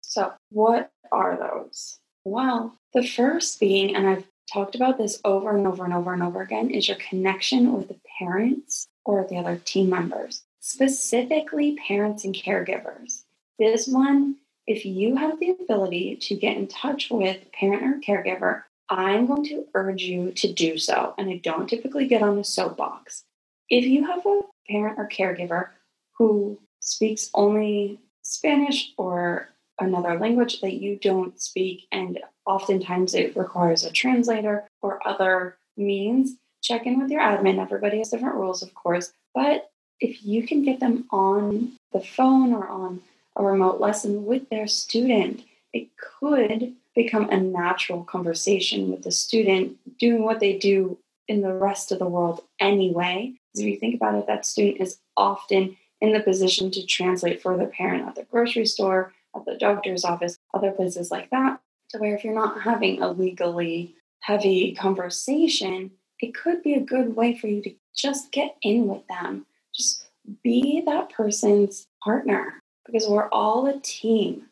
So, 0.00 0.32
what 0.50 0.90
are 1.12 1.36
those? 1.36 1.98
Well, 2.24 2.74
the 2.94 3.06
first 3.06 3.60
being, 3.60 3.94
and 3.94 4.08
I've 4.08 4.24
talked 4.52 4.74
about 4.74 4.98
this 4.98 5.20
over 5.24 5.56
and 5.56 5.66
over 5.66 5.84
and 5.84 5.94
over 5.94 6.12
and 6.12 6.22
over 6.22 6.42
again, 6.42 6.70
is 6.70 6.88
your 6.88 6.98
connection 6.98 7.72
with 7.72 7.88
the 7.88 8.00
parents 8.18 8.88
or 9.04 9.26
the 9.28 9.36
other 9.36 9.56
team 9.64 9.90
members, 9.90 10.42
specifically 10.60 11.78
parents 11.86 12.24
and 12.24 12.34
caregivers. 12.34 13.24
This 13.58 13.88
one 13.88 14.36
if 14.68 14.84
you 14.84 15.16
have 15.16 15.40
the 15.40 15.50
ability 15.50 16.16
to 16.16 16.36
get 16.36 16.56
in 16.56 16.68
touch 16.68 17.10
with 17.10 17.38
parent 17.52 17.82
or 17.84 18.00
caregiver, 18.00 18.64
I'm 18.90 19.26
going 19.26 19.44
to 19.46 19.66
urge 19.74 20.02
you 20.02 20.32
to 20.32 20.52
do 20.52 20.78
so. 20.78 21.14
And 21.18 21.30
I 21.30 21.38
don't 21.38 21.68
typically 21.68 22.06
get 22.06 22.22
on 22.22 22.36
the 22.36 22.44
soapbox. 22.44 23.24
If 23.70 23.86
you 23.86 24.06
have 24.06 24.26
a 24.26 24.42
parent 24.70 24.98
or 24.98 25.08
caregiver 25.08 25.70
who 26.18 26.60
speaks 26.80 27.30
only 27.34 28.00
Spanish 28.22 28.92
or 28.98 29.50
another 29.80 30.18
language 30.18 30.60
that 30.60 30.74
you 30.74 30.98
don't 30.98 31.40
speak, 31.40 31.86
and 31.92 32.20
oftentimes 32.48 33.14
it 33.14 33.36
requires 33.36 33.84
a 33.84 33.92
translator 33.92 34.64
or 34.82 35.06
other 35.06 35.56
means, 35.76 36.34
check 36.62 36.86
in 36.86 37.00
with 37.00 37.10
your 37.10 37.20
admin. 37.20 37.60
Everybody 37.60 37.98
has 37.98 38.08
different 38.08 38.34
rules, 38.34 38.62
of 38.62 38.74
course, 38.74 39.12
but 39.34 39.70
if 40.00 40.24
you 40.24 40.46
can 40.46 40.64
get 40.64 40.80
them 40.80 41.06
on 41.10 41.72
the 41.92 42.00
phone 42.00 42.52
or 42.52 42.66
on 42.66 43.02
a 43.36 43.44
remote 43.44 43.80
lesson 43.80 44.24
with 44.24 44.48
their 44.48 44.66
student, 44.66 45.44
it 45.72 45.88
could 45.96 46.74
become 46.94 47.28
a 47.30 47.36
natural 47.36 48.02
conversation 48.02 48.90
with 48.90 49.02
the 49.02 49.12
student 49.12 49.76
doing 49.98 50.24
what 50.24 50.40
they 50.40 50.58
do 50.58 50.98
in 51.28 51.42
the 51.42 51.52
rest 51.52 51.92
of 51.92 51.98
the 51.98 52.08
world 52.08 52.40
anyway. 52.58 53.34
If 53.54 53.64
you 53.64 53.76
think 53.76 53.94
about 53.94 54.14
it, 54.14 54.26
that 54.26 54.46
student 54.46 54.80
is 54.80 54.98
often 55.16 55.76
in 56.00 56.12
the 56.12 56.20
position 56.20 56.70
to 56.70 56.86
translate 56.86 57.42
for 57.42 57.56
the 57.56 57.66
parent 57.66 58.08
at 58.08 58.14
the 58.14 58.24
grocery 58.24 58.66
store, 58.66 59.12
at 59.34 59.44
the 59.44 59.56
doctor's 59.56 60.04
office, 60.04 60.38
other 60.54 60.70
places 60.70 61.10
like 61.10 61.30
that. 61.30 61.60
To 61.90 61.98
where 61.98 62.14
if 62.14 62.24
you're 62.24 62.34
not 62.34 62.62
having 62.62 63.00
a 63.00 63.10
legally 63.10 63.94
heavy 64.20 64.74
conversation, 64.74 65.90
it 66.20 66.34
could 66.34 66.62
be 66.62 66.74
a 66.74 66.80
good 66.80 67.16
way 67.16 67.36
for 67.36 67.46
you 67.46 67.62
to 67.62 67.74
just 67.96 68.30
get 68.32 68.56
in 68.62 68.88
with 68.88 69.06
them. 69.08 69.46
Just 69.74 70.08
be 70.42 70.82
that 70.86 71.10
person's 71.10 71.86
partner 72.02 72.60
because 72.84 73.08
we're 73.08 73.28
all 73.28 73.66
a 73.66 73.80
team. 73.80 74.46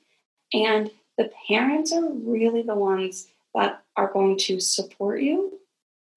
And 0.53 0.91
the 1.19 1.31
parents 1.49 1.93
are 1.93 2.09
really 2.09 2.63
the 2.63 2.75
ones 2.75 3.29
that 3.55 3.83
are 3.97 4.13
going 4.13 4.39
to 4.39 4.61
support 4.61 5.21
you. 5.21 5.59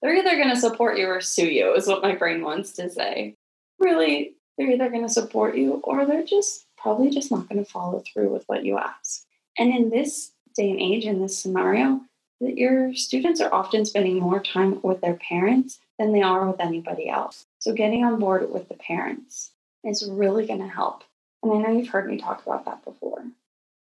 They're 0.01 0.15
either 0.15 0.35
going 0.37 0.49
to 0.49 0.59
support 0.59 0.97
you 0.97 1.07
or 1.07 1.21
sue 1.21 1.47
you, 1.47 1.73
is 1.73 1.87
what 1.87 2.01
my 2.01 2.15
brain 2.15 2.43
wants 2.43 2.71
to 2.73 2.89
say. 2.89 3.35
Really, 3.79 4.35
they're 4.57 4.71
either 4.71 4.89
going 4.89 5.05
to 5.05 5.13
support 5.13 5.55
you 5.55 5.81
or 5.83 6.05
they're 6.05 6.25
just 6.25 6.65
probably 6.77 7.09
just 7.09 7.31
not 7.31 7.49
going 7.49 7.63
to 7.63 7.69
follow 7.69 8.01
through 8.01 8.31
with 8.31 8.43
what 8.47 8.63
you 8.63 8.77
ask. 8.77 9.23
And 9.57 9.73
in 9.73 9.89
this 9.89 10.31
day 10.59 10.69
and 10.69 10.79
age, 10.79 11.05
in 11.05 11.21
this 11.21 11.39
scenario, 11.39 12.01
that 12.41 12.57
your 12.57 12.93
students 12.93 13.41
are 13.41 13.53
often 13.53 13.85
spending 13.85 14.19
more 14.19 14.41
time 14.41 14.79
with 14.81 15.01
their 15.01 15.15
parents 15.15 15.79
than 15.97 16.11
they 16.11 16.21
are 16.21 16.45
with 16.45 16.59
anybody 16.59 17.09
else. 17.09 17.45
So 17.59 17.73
getting 17.73 18.03
on 18.03 18.19
board 18.19 18.51
with 18.51 18.69
the 18.69 18.75
parents 18.75 19.51
is 19.83 20.09
really 20.09 20.45
going 20.45 20.59
to 20.59 20.67
help. 20.67 21.03
And 21.41 21.51
I 21.53 21.57
know 21.57 21.77
you've 21.77 21.89
heard 21.89 22.09
me 22.09 22.17
talk 22.17 22.45
about 22.45 22.65
that 22.65 22.83
before. 22.83 23.23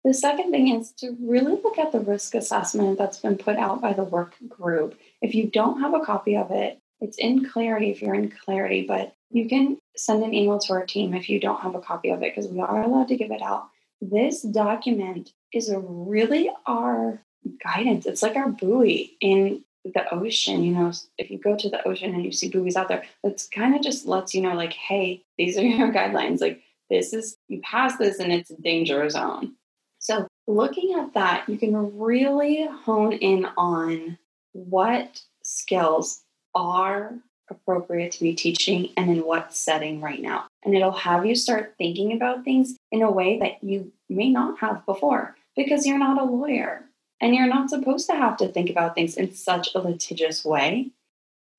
The 0.03 0.13
second 0.13 0.51
thing 0.51 0.74
is 0.74 0.91
to 1.00 1.17
really 1.21 1.53
look 1.63 1.77
at 1.77 1.91
the 1.91 2.00
risk 2.00 2.36
assessment 2.36 2.97
that's 2.97 3.19
been 3.19 3.38
put 3.38 3.57
out 3.57 3.81
by 3.81 3.93
the 3.93 4.03
work 4.03 4.36
group. 4.47 4.97
If 5.21 5.36
you 5.36 5.47
don't 5.47 5.81
have 5.81 5.93
a 5.93 6.05
copy 6.05 6.36
of 6.36 6.51
it, 6.51 6.79
it's 7.01 7.17
in 7.17 7.50
Clarity 7.50 7.91
if 7.91 8.01
you're 8.01 8.15
in 8.15 8.29
Clarity, 8.29 8.86
but 8.88 9.13
you 9.29 9.47
can 9.47 9.77
send 9.95 10.24
an 10.24 10.33
email 10.33 10.59
to 10.59 10.74
our 10.74 10.86
team 10.86 11.13
if 11.13 11.29
you 11.29 11.39
don't 11.39 11.62
have 11.62 11.75
a 11.75 11.81
copy 11.81 12.09
of 12.09 12.24
it 12.24 12.33
because 12.33 12.50
we 12.50 12.59
are 12.59 12.83
allowed 12.83 13.09
to 13.09 13.17
give 13.17 13.31
it 13.31 13.41
out. 13.41 13.69
This 14.01 14.42
document 14.42 15.32
is 15.54 15.74
really 15.75 16.51
our 16.66 17.22
guidance. 17.63 18.06
It's 18.06 18.22
like 18.22 18.36
our 18.36 18.50
buoy 18.50 19.18
in 19.22 19.63
the 19.94 20.13
ocean. 20.13 20.63
You 20.63 20.74
know, 20.74 20.92
if 21.18 21.32
you 21.32 21.38
go 21.38 21.56
to 21.56 21.70
the 21.70 21.86
ocean 21.88 22.13
and 22.13 22.24
you 22.24 22.32
see 22.32 22.50
buoys 22.50 22.75
out 22.75 22.89
there, 22.89 23.04
it's 23.24 23.48
kind 23.48 23.75
of 23.75 23.82
just 23.82 24.06
lets 24.06 24.34
you 24.34 24.42
know, 24.42 24.54
like, 24.54 24.74
hey, 24.74 25.24
these 25.38 25.58
are 25.58 25.62
your 25.63 25.92
guidelines. 25.92 26.42
Like, 26.42 26.62
this 26.89 27.13
is, 27.13 27.38
you 27.48 27.62
pass 27.62 27.98
this 27.98 28.20
and 28.20 28.32
it's 28.32 28.51
a 28.51 28.62
danger 28.62 29.10
zone. 29.10 29.54
So, 30.00 30.27
looking 30.48 30.98
at 30.98 31.13
that, 31.16 31.50
you 31.50 31.58
can 31.58 31.98
really 31.98 32.66
hone 32.66 33.13
in 33.13 33.46
on 33.58 34.18
what 34.54 35.22
skills 35.44 36.22
are 36.56 37.13
appropriate 37.50 38.12
to 38.13 38.20
be 38.22 38.34
teaching 38.34 38.89
and 38.96 39.10
in 39.10 39.25
what 39.25 39.54
setting 39.54 40.01
right 40.01 40.22
now. 40.22 40.47
And 40.67 40.75
it'll 40.75 40.91
have 40.91 41.25
you 41.25 41.33
start 41.33 41.75
thinking 41.77 42.12
about 42.12 42.43
things 42.43 42.75
in 42.91 43.01
a 43.01 43.09
way 43.09 43.39
that 43.39 43.63
you 43.63 43.89
may 44.09 44.29
not 44.29 44.59
have 44.59 44.86
before 44.86 45.38
because 45.55 45.88
you're 45.88 45.97
not 45.97 46.21
a 46.21 46.25
lawyer 46.25 46.83
and 47.21 47.33
you're 47.33 47.47
not 47.47 47.69
supposed 47.69 48.05
to 48.07 48.15
have 48.17 48.36
to 48.36 48.50
think 48.50 48.69
about 48.69 48.93
things 48.93 49.15
in 49.15 49.33
such 49.33 49.74
a 49.74 49.79
litigious 49.79 50.43
way. 50.43 50.91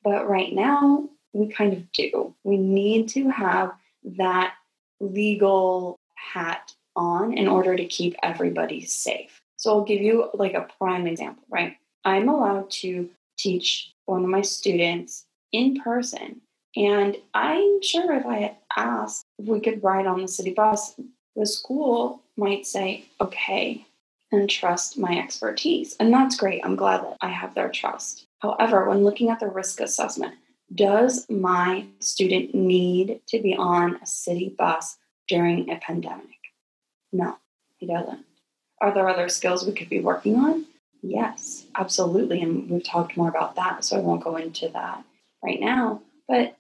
But 0.05 0.29
right 0.29 0.53
now, 0.53 1.09
we 1.33 1.49
kind 1.49 1.73
of 1.73 1.91
do. 1.93 2.35
We 2.45 2.59
need 2.59 3.09
to 3.09 3.31
have 3.31 3.73
that 4.19 4.57
legal 5.01 5.99
hat 6.15 6.75
on 6.95 7.33
in 7.33 7.49
order 7.49 7.77
to 7.77 7.87
keep 7.87 8.15
everybody 8.23 8.85
safe. 8.85 9.41
So 9.57 9.71
I'll 9.71 9.85
give 9.85 10.03
you 10.03 10.29
like 10.35 10.53
a 10.53 10.69
prime 10.79 11.07
example, 11.07 11.45
right? 11.49 11.79
I'm 12.05 12.29
allowed 12.29 12.71
to 12.83 13.09
teach 13.39 13.91
one 14.05 14.25
of 14.25 14.29
my 14.29 14.43
students 14.43 15.25
in 15.51 15.81
person. 15.81 16.43
And 16.79 17.17
I'm 17.35 17.83
sure 17.83 18.13
if 18.13 18.25
I 18.25 18.57
asked 18.77 19.27
if 19.37 19.47
we 19.47 19.59
could 19.59 19.83
ride 19.83 20.07
on 20.07 20.23
the 20.23 20.29
city 20.29 20.53
bus, 20.55 20.95
the 21.35 21.45
school 21.45 22.23
might 22.37 22.69
say, 22.69 23.05
okay, 23.21 23.85
and 24.31 24.49
trust 24.49 24.97
my 24.97 25.19
expertise. 25.19 25.97
And 25.99 26.13
that's 26.13 26.37
great. 26.37 26.65
I'm 26.65 26.77
glad 26.77 27.03
that 27.03 27.17
I 27.21 27.31
have 27.31 27.55
their 27.55 27.69
trust. 27.69 28.27
However, 28.39 28.89
when 28.89 29.03
looking 29.03 29.29
at 29.29 29.41
the 29.41 29.49
risk 29.49 29.81
assessment, 29.81 30.35
does 30.73 31.27
my 31.29 31.87
student 31.99 32.55
need 32.55 33.23
to 33.29 33.41
be 33.41 33.57
on 33.57 33.99
a 34.01 34.07
city 34.07 34.55
bus 34.57 34.99
during 35.27 35.71
a 35.71 35.77
pandemic? 35.77 36.27
No, 37.13 37.39
he 37.79 37.87
doesn't. 37.87 38.25
Are 38.81 38.95
there 38.95 39.09
other 39.09 39.29
skills 39.29 39.67
we 39.67 39.73
could 39.73 39.89
be 39.89 39.99
working 39.99 40.37
on? 40.37 40.67
Yes, 41.03 41.67
absolutely. 41.75 42.41
And 42.41 42.71
we've 42.71 42.85
talked 42.85 43.17
more 43.17 43.29
about 43.29 43.57
that, 43.57 43.85
so 43.85 43.97
I 43.97 44.01
won't 44.01 44.23
go 44.23 44.37
into 44.37 44.69
that 44.69 45.03
right 45.43 45.59
now. 45.59 46.03
But 46.29 46.58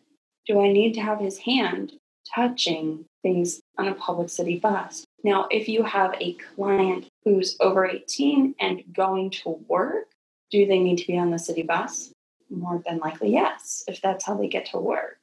do 0.48 0.60
I 0.60 0.72
need 0.72 0.94
to 0.94 1.00
have 1.00 1.20
his 1.20 1.38
hand 1.38 1.92
touching 2.34 3.04
things 3.22 3.60
on 3.76 3.86
a 3.86 3.94
public 3.94 4.30
city 4.30 4.58
bus? 4.58 5.04
Now, 5.22 5.46
if 5.50 5.68
you 5.68 5.82
have 5.82 6.14
a 6.20 6.34
client 6.54 7.06
who's 7.24 7.56
over 7.60 7.86
18 7.86 8.54
and 8.58 8.82
going 8.92 9.30
to 9.30 9.62
work, 9.68 10.06
do 10.50 10.66
they 10.66 10.78
need 10.78 10.96
to 10.98 11.06
be 11.06 11.18
on 11.18 11.30
the 11.30 11.38
city 11.38 11.62
bus? 11.62 12.10
More 12.50 12.82
than 12.86 12.98
likely, 12.98 13.32
yes, 13.32 13.84
if 13.86 14.00
that's 14.00 14.24
how 14.24 14.34
they 14.34 14.48
get 14.48 14.66
to 14.66 14.78
work. 14.78 15.18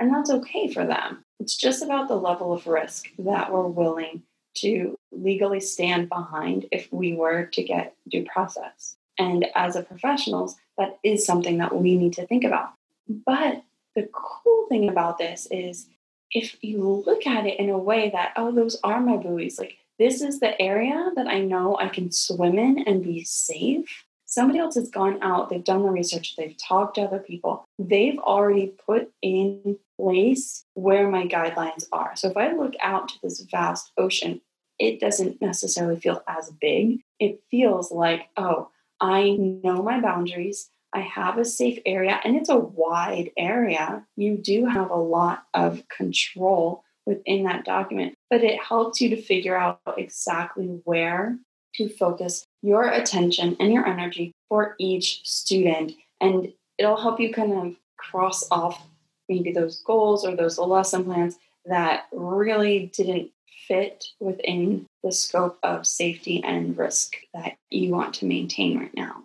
And 0.00 0.12
that's 0.12 0.30
okay 0.30 0.72
for 0.72 0.84
them. 0.84 1.24
It's 1.38 1.56
just 1.56 1.82
about 1.82 2.08
the 2.08 2.16
level 2.16 2.52
of 2.52 2.66
risk 2.66 3.08
that 3.18 3.52
we're 3.52 3.66
willing 3.66 4.22
to 4.56 4.96
legally 5.12 5.60
stand 5.60 6.08
behind 6.08 6.66
if 6.72 6.92
we 6.92 7.14
were 7.14 7.44
to 7.46 7.62
get 7.62 7.94
due 8.08 8.24
process. 8.24 8.96
And 9.18 9.46
as 9.54 9.76
a 9.76 9.82
professionals, 9.82 10.56
that 10.76 10.98
is 11.02 11.24
something 11.24 11.58
that 11.58 11.76
we 11.76 11.96
need 11.96 12.14
to 12.14 12.26
think 12.26 12.44
about. 12.44 12.72
But 13.08 13.62
the 13.98 14.08
cool 14.12 14.66
thing 14.68 14.88
about 14.88 15.18
this 15.18 15.48
is 15.50 15.88
if 16.30 16.56
you 16.62 17.02
look 17.04 17.26
at 17.26 17.46
it 17.46 17.58
in 17.58 17.68
a 17.68 17.78
way 17.78 18.10
that, 18.10 18.32
oh, 18.36 18.52
those 18.52 18.78
are 18.84 19.00
my 19.00 19.16
buoys, 19.16 19.58
like 19.58 19.78
this 19.98 20.22
is 20.22 20.38
the 20.38 20.60
area 20.60 21.10
that 21.16 21.26
I 21.26 21.40
know 21.40 21.76
I 21.76 21.88
can 21.88 22.12
swim 22.12 22.58
in 22.58 22.84
and 22.86 23.02
be 23.02 23.24
safe. 23.24 24.04
Somebody 24.26 24.60
else 24.60 24.76
has 24.76 24.90
gone 24.90 25.18
out, 25.22 25.48
they've 25.48 25.64
done 25.64 25.82
the 25.82 25.88
research, 25.88 26.36
they've 26.36 26.56
talked 26.56 26.94
to 26.94 27.02
other 27.02 27.18
people, 27.18 27.64
they've 27.78 28.18
already 28.18 28.74
put 28.86 29.10
in 29.20 29.78
place 29.98 30.64
where 30.74 31.08
my 31.08 31.26
guidelines 31.26 31.86
are. 31.90 32.14
So 32.14 32.30
if 32.30 32.36
I 32.36 32.52
look 32.52 32.74
out 32.80 33.08
to 33.08 33.14
this 33.22 33.40
vast 33.50 33.90
ocean, 33.96 34.42
it 34.78 35.00
doesn't 35.00 35.42
necessarily 35.42 35.98
feel 35.98 36.22
as 36.28 36.52
big. 36.60 37.00
It 37.18 37.40
feels 37.50 37.90
like, 37.90 38.28
oh, 38.36 38.70
I 39.00 39.30
know 39.30 39.82
my 39.82 40.00
boundaries. 40.00 40.70
I 40.94 41.00
have 41.00 41.38
a 41.38 41.44
safe 41.44 41.80
area 41.84 42.18
and 42.24 42.36
it's 42.36 42.48
a 42.48 42.56
wide 42.56 43.30
area. 43.36 44.06
You 44.16 44.38
do 44.38 44.66
have 44.66 44.90
a 44.90 44.96
lot 44.96 45.44
of 45.54 45.82
control 45.88 46.82
within 47.06 47.44
that 47.44 47.64
document, 47.64 48.14
but 48.30 48.42
it 48.42 48.62
helps 48.62 49.00
you 49.00 49.10
to 49.10 49.22
figure 49.22 49.56
out 49.56 49.80
exactly 49.96 50.66
where 50.84 51.38
to 51.74 51.88
focus 51.88 52.44
your 52.62 52.88
attention 52.88 53.56
and 53.60 53.72
your 53.72 53.86
energy 53.86 54.32
for 54.48 54.74
each 54.78 55.20
student. 55.24 55.92
And 56.20 56.52
it'll 56.78 57.00
help 57.00 57.20
you 57.20 57.32
kind 57.32 57.52
of 57.52 57.76
cross 57.96 58.46
off 58.50 58.82
maybe 59.28 59.52
those 59.52 59.82
goals 59.82 60.24
or 60.24 60.36
those 60.36 60.58
lesson 60.58 61.04
plans 61.04 61.36
that 61.66 62.06
really 62.12 62.90
didn't 62.94 63.30
fit 63.66 64.06
within 64.20 64.86
the 65.02 65.12
scope 65.12 65.58
of 65.62 65.86
safety 65.86 66.42
and 66.42 66.76
risk 66.76 67.16
that 67.34 67.56
you 67.70 67.90
want 67.90 68.14
to 68.14 68.26
maintain 68.26 68.78
right 68.78 68.94
now. 68.94 69.22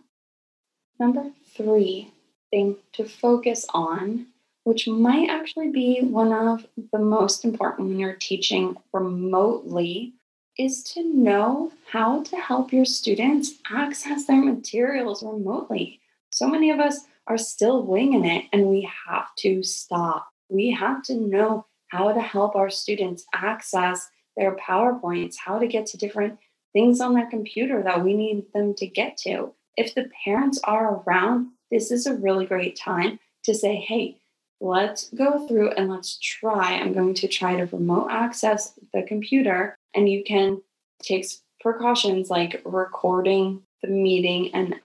Number 0.99 1.31
three 1.55 2.11
thing 2.51 2.77
to 2.93 3.05
focus 3.05 3.65
on, 3.73 4.27
which 4.63 4.87
might 4.87 5.29
actually 5.29 5.69
be 5.69 6.01
one 6.01 6.31
of 6.31 6.65
the 6.91 6.99
most 6.99 7.43
important 7.43 7.89
when 7.89 7.99
you're 7.99 8.13
teaching 8.13 8.75
remotely, 8.93 10.13
is 10.57 10.83
to 10.83 11.03
know 11.03 11.71
how 11.91 12.21
to 12.23 12.35
help 12.37 12.71
your 12.71 12.85
students 12.85 13.53
access 13.71 14.25
their 14.25 14.43
materials 14.43 15.23
remotely. 15.23 15.99
So 16.31 16.47
many 16.47 16.69
of 16.69 16.79
us 16.79 17.01
are 17.27 17.37
still 17.37 17.83
winging 17.83 18.25
it, 18.25 18.45
and 18.53 18.67
we 18.67 18.89
have 19.07 19.33
to 19.39 19.63
stop. 19.63 20.27
We 20.49 20.71
have 20.71 21.01
to 21.03 21.15
know 21.15 21.65
how 21.87 22.11
to 22.11 22.21
help 22.21 22.55
our 22.55 22.69
students 22.69 23.25
access 23.33 24.09
their 24.35 24.55
PowerPoints, 24.55 25.35
how 25.43 25.59
to 25.59 25.67
get 25.67 25.85
to 25.87 25.97
different 25.97 26.39
things 26.73 26.99
on 26.99 27.13
their 27.13 27.29
computer 27.29 27.83
that 27.83 28.03
we 28.03 28.13
need 28.13 28.51
them 28.53 28.73
to 28.75 28.87
get 28.87 29.17
to. 29.17 29.53
If 29.75 29.95
the 29.95 30.09
parents 30.23 30.59
are 30.63 31.01
around, 31.05 31.51
this 31.71 31.91
is 31.91 32.05
a 32.05 32.15
really 32.15 32.45
great 32.45 32.75
time 32.75 33.19
to 33.45 33.53
say, 33.53 33.75
hey, 33.75 34.17
let's 34.61 35.09
go 35.09 35.47
through 35.47 35.71
and 35.71 35.89
let's 35.89 36.17
try. 36.19 36.73
I'm 36.73 36.93
going 36.93 37.15
to 37.15 37.27
try 37.27 37.55
to 37.55 37.65
remote 37.65 38.09
access 38.09 38.79
the 38.93 39.03
computer, 39.03 39.77
and 39.93 40.07
you 40.07 40.23
can 40.23 40.61
take 41.01 41.25
precautions 41.59 42.29
like 42.29 42.61
recording 42.65 43.63
the 43.81 43.89
meeting 43.89 44.53
and 44.53 44.75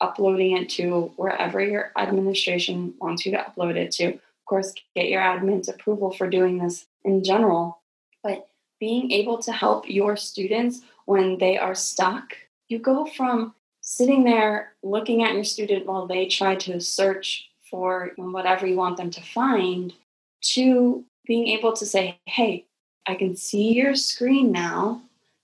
uploading 0.00 0.56
it 0.56 0.68
to 0.68 1.12
wherever 1.16 1.60
your 1.60 1.92
administration 1.96 2.94
wants 3.00 3.24
you 3.24 3.32
to 3.32 3.38
upload 3.38 3.76
it 3.76 3.90
to. 3.92 4.06
Of 4.08 4.20
course, 4.46 4.74
get 4.94 5.08
your 5.08 5.22
admin's 5.22 5.68
approval 5.68 6.12
for 6.12 6.28
doing 6.28 6.58
this 6.58 6.86
in 7.04 7.24
general. 7.24 7.80
But 8.22 8.46
being 8.78 9.10
able 9.12 9.38
to 9.38 9.52
help 9.52 9.88
your 9.88 10.16
students 10.16 10.82
when 11.06 11.38
they 11.38 11.56
are 11.56 11.74
stuck, 11.74 12.36
you 12.68 12.78
go 12.78 13.06
from 13.06 13.54
sitting 13.84 14.24
there 14.24 14.72
looking 14.82 15.22
at 15.22 15.34
your 15.34 15.44
student 15.44 15.86
while 15.86 16.06
they 16.06 16.26
try 16.26 16.56
to 16.56 16.80
search 16.80 17.50
for 17.70 18.12
whatever 18.16 18.66
you 18.66 18.76
want 18.76 18.96
them 18.96 19.10
to 19.10 19.20
find 19.20 19.92
to 20.40 21.04
being 21.26 21.48
able 21.48 21.72
to 21.74 21.86
say, 21.86 22.18
hey, 22.24 22.64
I 23.06 23.14
can 23.14 23.36
see 23.36 23.72
your 23.72 23.94
screen 23.94 24.50
now. 24.50 25.02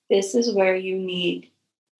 This 0.08 0.34
is 0.34 0.54
where 0.54 0.74
you 0.74 0.98
need 0.98 1.50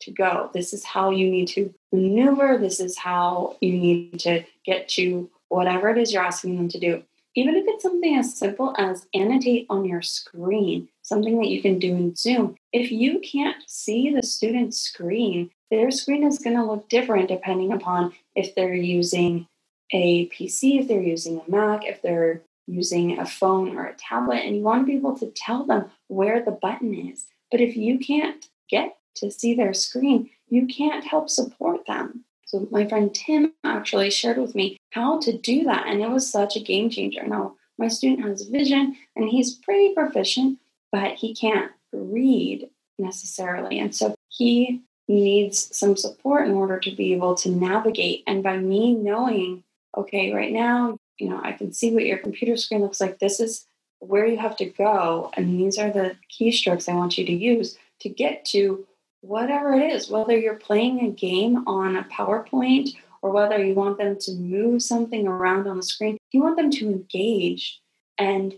to 0.01 0.11
go. 0.11 0.51
This 0.55 0.73
is 0.73 0.83
how 0.83 1.11
you 1.11 1.31
need 1.31 1.49
to 1.49 1.75
maneuver. 1.93 2.57
This 2.59 2.81
is 2.81 2.97
how 2.97 3.57
you 3.61 3.73
need 3.73 4.19
to 4.21 4.43
get 4.65 4.89
to 4.91 5.31
whatever 5.49 5.91
it 5.91 5.99
is 5.99 6.13
you're 6.13 6.23
asking 6.23 6.57
them 6.57 6.69
to 6.69 6.79
do. 6.81 7.03
Even 7.35 7.55
if 7.55 7.65
it's 7.69 7.83
something 7.83 8.17
as 8.17 8.35
simple 8.35 8.75
as 8.79 9.07
annotate 9.15 9.67
on 9.69 9.85
your 9.85 10.03
screen, 10.03 10.89
something 11.11 11.41
that 11.41 11.49
you 11.49 11.61
can 11.61 11.81
do 11.81 11.89
in 11.89 12.15
Zoom. 12.15 12.55
If 12.73 12.93
you 12.93 13.19
can't 13.19 13.57
see 13.67 14.15
the 14.15 14.23
student's 14.23 14.81
screen, 14.81 15.51
their 15.69 15.91
screen 15.91 16.25
is 16.25 16.39
going 16.39 16.57
to 16.57 16.65
look 16.65 16.89
different 16.89 17.29
depending 17.29 17.73
upon 17.73 18.13
if 18.37 18.55
they're 18.55 18.73
using 18.73 19.49
a 19.93 20.29
PC, 20.29 20.81
if 20.81 20.87
they're 20.87 21.03
using 21.03 21.41
a 21.41 21.51
Mac, 21.51 21.85
if 21.85 22.01
they're 22.01 22.43
using 22.69 23.19
a 23.19 23.27
phone 23.27 23.77
or 23.77 23.87
a 23.87 23.95
tablet 23.95 24.45
and 24.45 24.55
you 24.55 24.63
want 24.63 24.83
to 24.83 24.87
be 24.87 24.97
able 24.97 25.19
to 25.19 25.33
tell 25.33 25.65
them 25.65 25.91
where 26.07 26.45
the 26.45 26.53
button 26.53 26.95
is. 26.95 27.27
But 27.51 27.61
if 27.61 27.77
you 27.77 27.99
can't 27.99 28.47
get 28.69 28.97
to 29.17 29.33
see 29.33 29.55
their 29.55 29.75
screen, 29.75 30.31
you 30.49 30.69
can't 30.69 31.05
help 31.05 31.29
support 31.29 31.87
them. 31.87 32.25
So 32.47 32.69
my 32.71 32.87
friend 32.87 33.13
Tim 33.13 33.53
actually 33.65 34.11
shared 34.11 34.39
with 34.39 34.55
me 34.55 34.77
how 34.91 35.19
to 35.21 35.37
do 35.37 35.65
that, 35.65 35.87
and 35.89 36.01
it 36.01 36.11
was 36.11 36.31
such 36.31 36.55
a 36.57 36.61
game 36.61 36.89
changer. 36.89 37.27
Now, 37.27 37.57
my 37.79 37.89
student 37.89 38.29
has 38.29 38.43
vision 38.43 38.97
and 39.17 39.29
he's 39.29 39.55
pretty 39.55 39.95
proficient, 39.95 40.59
but 40.93 41.15
he 41.15 41.35
can't 41.35 41.73
read 41.93 42.69
necessarily. 42.99 43.79
And 43.79 43.95
so 43.95 44.15
he 44.29 44.83
needs 45.09 45.77
some 45.77 45.97
support 45.97 46.47
in 46.47 46.55
order 46.55 46.79
to 46.79 46.91
be 46.91 47.13
able 47.13 47.35
to 47.37 47.51
navigate. 47.51 48.23
And 48.27 48.43
by 48.43 48.59
me 48.59 48.95
knowing, 48.95 49.65
okay, 49.97 50.33
right 50.33 50.53
now, 50.53 50.97
you 51.19 51.29
know, 51.29 51.41
I 51.43 51.53
can 51.53 51.73
see 51.73 51.93
what 51.93 52.05
your 52.05 52.19
computer 52.19 52.57
screen 52.57 52.81
looks 52.81 53.01
like. 53.01 53.19
This 53.19 53.41
is 53.41 53.67
where 53.99 54.27
you 54.27 54.39
have 54.39 54.57
to 54.57 54.67
go. 54.67 55.31
And 55.37 55.59
these 55.59 55.79
are 55.79 55.91
the 55.91 56.17
keystrokes 56.31 56.89
I 56.89 56.95
want 56.95 57.19
you 57.19 57.27
to 57.27 57.33
use 57.33 57.77
to 58.01 58.09
get 58.09 58.45
to 58.47 58.87
whatever 59.21 59.75
it 59.75 59.93
is, 59.93 60.09
whether 60.09 60.37
you're 60.37 60.55
playing 60.55 61.05
a 61.05 61.11
game 61.11 61.69
on 61.69 61.97
a 61.97 62.05
PowerPoint 62.05 62.95
or 63.21 63.31
whether 63.31 63.63
you 63.63 63.75
want 63.75 63.99
them 63.99 64.17
to 64.19 64.33
move 64.33 64.83
something 64.83 65.27
around 65.27 65.67
on 65.67 65.77
the 65.77 65.83
screen, 65.83 66.17
you 66.33 66.41
want 66.41 66.57
them 66.57 66.71
to 66.71 66.87
engage 66.87 67.81
and 68.17 68.55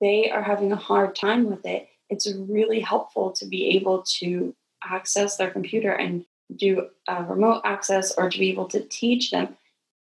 they 0.00 0.30
are 0.30 0.42
having 0.42 0.72
a 0.72 0.76
hard 0.76 1.14
time 1.14 1.48
with 1.48 1.64
it. 1.66 1.88
It's 2.08 2.32
really 2.34 2.80
helpful 2.80 3.32
to 3.32 3.46
be 3.46 3.76
able 3.76 4.02
to 4.18 4.54
access 4.82 5.36
their 5.36 5.50
computer 5.50 5.92
and 5.92 6.24
do 6.56 6.88
uh, 7.06 7.24
remote 7.28 7.62
access 7.64 8.12
or 8.16 8.30
to 8.30 8.38
be 8.38 8.50
able 8.50 8.66
to 8.68 8.80
teach 8.80 9.30
them. 9.30 9.56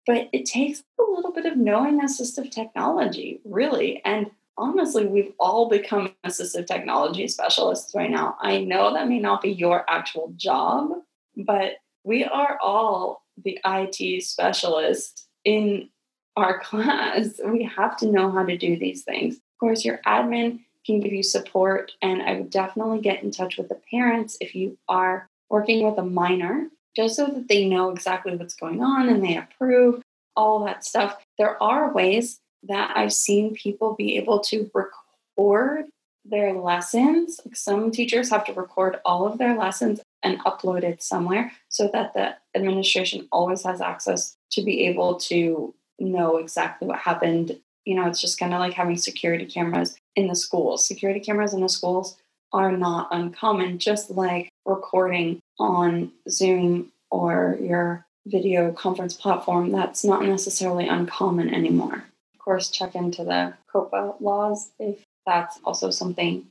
But 0.06 0.28
it 0.32 0.46
takes 0.46 0.82
a 0.98 1.02
little 1.02 1.32
bit 1.32 1.46
of 1.46 1.56
knowing 1.56 2.00
assistive 2.00 2.50
technology, 2.50 3.40
really. 3.44 4.00
And 4.04 4.30
honestly, 4.56 5.06
we've 5.06 5.32
all 5.38 5.68
become 5.68 6.14
assistive 6.24 6.66
technology 6.66 7.26
specialists 7.28 7.94
right 7.94 8.10
now. 8.10 8.36
I 8.40 8.60
know 8.60 8.94
that 8.94 9.08
may 9.08 9.18
not 9.18 9.42
be 9.42 9.50
your 9.50 9.84
actual 9.88 10.32
job, 10.36 10.90
but 11.36 11.72
we 12.04 12.24
are 12.24 12.58
all 12.62 13.22
the 13.42 13.58
IT 13.64 14.22
specialist 14.22 15.28
in 15.44 15.88
our 16.36 16.60
class. 16.62 17.40
We 17.44 17.64
have 17.76 17.96
to 17.98 18.06
know 18.06 18.30
how 18.30 18.44
to 18.44 18.56
do 18.56 18.78
these 18.78 19.02
things. 19.02 19.38
Course, 19.60 19.84
your 19.84 20.00
admin 20.06 20.60
can 20.86 21.00
give 21.00 21.12
you 21.12 21.22
support, 21.22 21.92
and 22.00 22.22
I 22.22 22.34
would 22.34 22.50
definitely 22.50 23.00
get 23.00 23.22
in 23.22 23.30
touch 23.30 23.58
with 23.58 23.68
the 23.68 23.80
parents 23.90 24.36
if 24.40 24.54
you 24.54 24.78
are 24.88 25.28
working 25.50 25.84
with 25.84 25.98
a 25.98 26.04
minor, 26.04 26.68
just 26.94 27.16
so 27.16 27.26
that 27.26 27.48
they 27.48 27.68
know 27.68 27.90
exactly 27.90 28.36
what's 28.36 28.54
going 28.54 28.82
on 28.82 29.08
and 29.08 29.22
they 29.22 29.36
approve 29.36 30.02
all 30.36 30.64
that 30.64 30.84
stuff. 30.84 31.18
There 31.38 31.60
are 31.62 31.92
ways 31.92 32.40
that 32.64 32.96
I've 32.96 33.12
seen 33.12 33.54
people 33.54 33.94
be 33.94 34.16
able 34.16 34.40
to 34.40 34.70
record 34.74 35.86
their 36.24 36.52
lessons. 36.52 37.40
Some 37.54 37.90
teachers 37.90 38.30
have 38.30 38.44
to 38.44 38.52
record 38.52 39.00
all 39.04 39.26
of 39.26 39.38
their 39.38 39.56
lessons 39.56 40.00
and 40.22 40.38
upload 40.40 40.82
it 40.82 41.02
somewhere 41.02 41.52
so 41.68 41.88
that 41.92 42.14
the 42.14 42.34
administration 42.54 43.28
always 43.32 43.62
has 43.62 43.80
access 43.80 44.36
to 44.52 44.62
be 44.62 44.86
able 44.86 45.16
to 45.16 45.74
know 45.98 46.36
exactly 46.36 46.86
what 46.88 46.98
happened. 46.98 47.58
You 47.88 47.94
know, 47.94 48.06
it's 48.06 48.20
just 48.20 48.38
kind 48.38 48.52
of 48.52 48.60
like 48.60 48.74
having 48.74 48.98
security 48.98 49.46
cameras 49.46 49.96
in 50.14 50.26
the 50.26 50.36
schools. 50.36 50.86
Security 50.86 51.20
cameras 51.20 51.54
in 51.54 51.62
the 51.62 51.70
schools 51.70 52.18
are 52.52 52.70
not 52.70 53.08
uncommon, 53.12 53.78
just 53.78 54.10
like 54.10 54.50
recording 54.66 55.40
on 55.58 56.12
Zoom 56.28 56.92
or 57.10 57.56
your 57.58 58.04
video 58.26 58.72
conference 58.72 59.14
platform. 59.14 59.72
That's 59.72 60.04
not 60.04 60.22
necessarily 60.22 60.86
uncommon 60.86 61.54
anymore 61.54 62.04
Of 62.34 62.40
course, 62.40 62.68
check 62.68 62.94
into 62.94 63.24
the 63.24 63.54
COPPA 63.72 64.20
laws 64.20 64.70
if 64.78 65.02
that's 65.24 65.58
also 65.64 65.90
something 65.90 66.46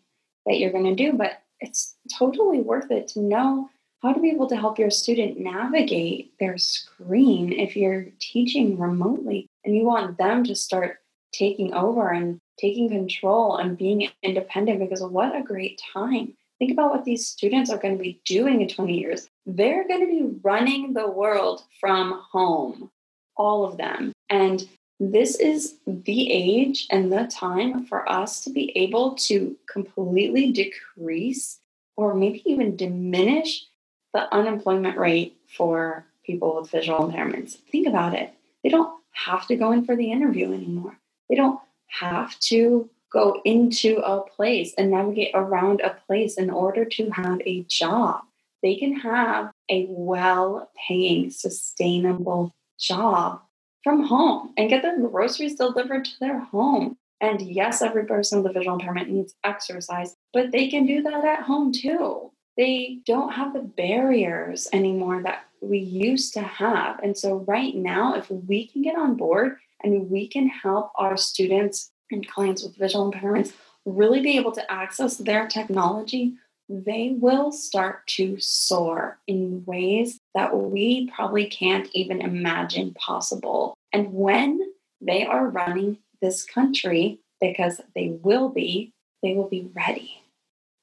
that 0.47 0.57
you're 0.57 0.71
going 0.71 0.95
to 0.95 0.95
do. 0.95 1.13
But 1.13 1.43
it's 1.59 1.93
totally 2.17 2.61
worth 2.61 2.89
it 2.89 3.09
to 3.09 3.19
know 3.19 3.69
how 4.01 4.11
to 4.11 4.19
be 4.19 4.31
able 4.31 4.47
to 4.47 4.57
help 4.57 4.79
your 4.79 4.89
student 4.89 5.39
navigate 5.39 6.33
their 6.39 6.57
screen 6.57 7.53
if 7.53 7.75
you're 7.75 8.07
teaching 8.19 8.79
remotely 8.79 9.45
and 9.63 9.75
you 9.75 9.83
want 9.83 10.17
them 10.17 10.43
to 10.43 10.55
start 10.55 10.97
taking 11.37 11.73
over 11.73 12.09
and 12.09 12.39
taking 12.57 12.89
control 12.89 13.57
and 13.57 13.77
being 13.77 14.09
independent 14.23 14.79
because 14.79 15.03
what 15.03 15.35
a 15.35 15.43
great 15.43 15.81
time. 15.93 16.33
Think 16.59 16.71
about 16.71 16.91
what 16.91 17.05
these 17.05 17.27
students 17.27 17.69
are 17.69 17.77
going 17.77 17.95
to 17.95 18.03
be 18.03 18.19
doing 18.25 18.61
in 18.61 18.67
20 18.67 18.97
years. 18.97 19.29
They're 19.45 19.87
going 19.87 20.01
to 20.01 20.07
be 20.07 20.39
running 20.41 20.93
the 20.93 21.07
world 21.07 21.63
from 21.79 22.19
home, 22.31 22.89
all 23.35 23.63
of 23.63 23.77
them. 23.77 24.11
And 24.29 24.67
this 24.99 25.39
is 25.39 25.75
the 25.85 26.31
age 26.31 26.87
and 26.89 27.11
the 27.11 27.29
time 27.31 27.85
for 27.85 28.09
us 28.09 28.43
to 28.43 28.49
be 28.49 28.75
able 28.75 29.13
to 29.15 29.55
completely 29.71 30.51
decrease 30.51 31.59
or 31.95 32.15
maybe 32.15 32.41
even 32.45 32.75
diminish 32.75 33.65
the 34.13 34.33
unemployment 34.33 34.97
rate 34.97 35.37
for 35.55 36.05
people 36.25 36.59
with 36.59 36.71
visual 36.71 37.07
impairments. 37.07 37.57
Think 37.71 37.87
about 37.87 38.15
it. 38.15 38.33
They 38.63 38.69
don't 38.69 38.91
have 39.11 39.45
to 39.47 39.55
go 39.55 39.71
in 39.71 39.85
for 39.85 39.95
the 39.95 40.11
interview 40.11 40.51
anymore. 40.51 40.97
They 41.29 41.35
don't 41.35 41.59
have 41.87 42.37
to 42.39 42.89
go 43.11 43.41
into 43.45 43.97
a 43.97 44.21
place 44.21 44.73
and 44.77 44.91
navigate 44.91 45.31
around 45.33 45.81
a 45.81 45.97
place 46.07 46.37
in 46.37 46.49
order 46.49 46.85
to 46.85 47.09
have 47.11 47.41
a 47.45 47.63
job. 47.63 48.21
They 48.63 48.75
can 48.75 48.93
have 48.99 49.51
a 49.69 49.85
well 49.89 50.69
paying, 50.87 51.29
sustainable 51.29 52.53
job 52.79 53.41
from 53.83 54.03
home 54.03 54.53
and 54.57 54.69
get 54.69 54.81
their 54.81 54.99
groceries 54.99 55.55
delivered 55.55 56.05
to 56.05 56.19
their 56.19 56.39
home. 56.39 56.97
And 57.21 57.41
yes, 57.41 57.81
every 57.81 58.05
person 58.05 58.43
with 58.43 58.51
a 58.51 58.59
visual 58.59 58.77
impairment 58.77 59.09
needs 59.09 59.33
exercise, 59.43 60.15
but 60.33 60.51
they 60.51 60.69
can 60.69 60.85
do 60.85 61.01
that 61.03 61.25
at 61.25 61.43
home 61.43 61.71
too. 61.71 62.31
They 62.57 62.99
don't 63.05 63.33
have 63.33 63.53
the 63.53 63.61
barriers 63.61 64.67
anymore 64.73 65.21
that 65.23 65.45
we 65.61 65.79
used 65.79 66.33
to 66.33 66.41
have. 66.41 66.99
And 66.99 67.17
so, 67.17 67.45
right 67.47 67.75
now, 67.75 68.15
if 68.15 68.29
we 68.29 68.67
can 68.67 68.81
get 68.81 68.95
on 68.95 69.15
board 69.15 69.57
and 69.83 70.09
we 70.09 70.27
can 70.27 70.47
help 70.47 70.91
our 70.95 71.17
students 71.17 71.91
and 72.11 72.27
clients 72.27 72.63
with 72.63 72.77
visual 72.77 73.11
impairments 73.11 73.53
really 73.85 74.21
be 74.21 74.37
able 74.37 74.51
to 74.51 74.71
access 74.71 75.17
their 75.17 75.47
technology, 75.47 76.33
they 76.69 77.15
will 77.17 77.51
start 77.51 78.05
to 78.07 78.37
soar 78.39 79.19
in 79.27 79.63
ways 79.65 80.19
that 80.35 80.55
we 80.55 81.09
probably 81.15 81.45
can't 81.45 81.87
even 81.93 82.21
imagine 82.21 82.93
possible. 82.93 83.77
And 83.93 84.13
when 84.13 84.59
they 84.99 85.25
are 85.25 85.47
running 85.47 85.99
this 86.21 86.43
country, 86.43 87.19
because 87.39 87.79
they 87.95 88.17
will 88.21 88.49
be, 88.49 88.93
they 89.23 89.33
will 89.33 89.47
be 89.47 89.69
ready. 89.73 90.21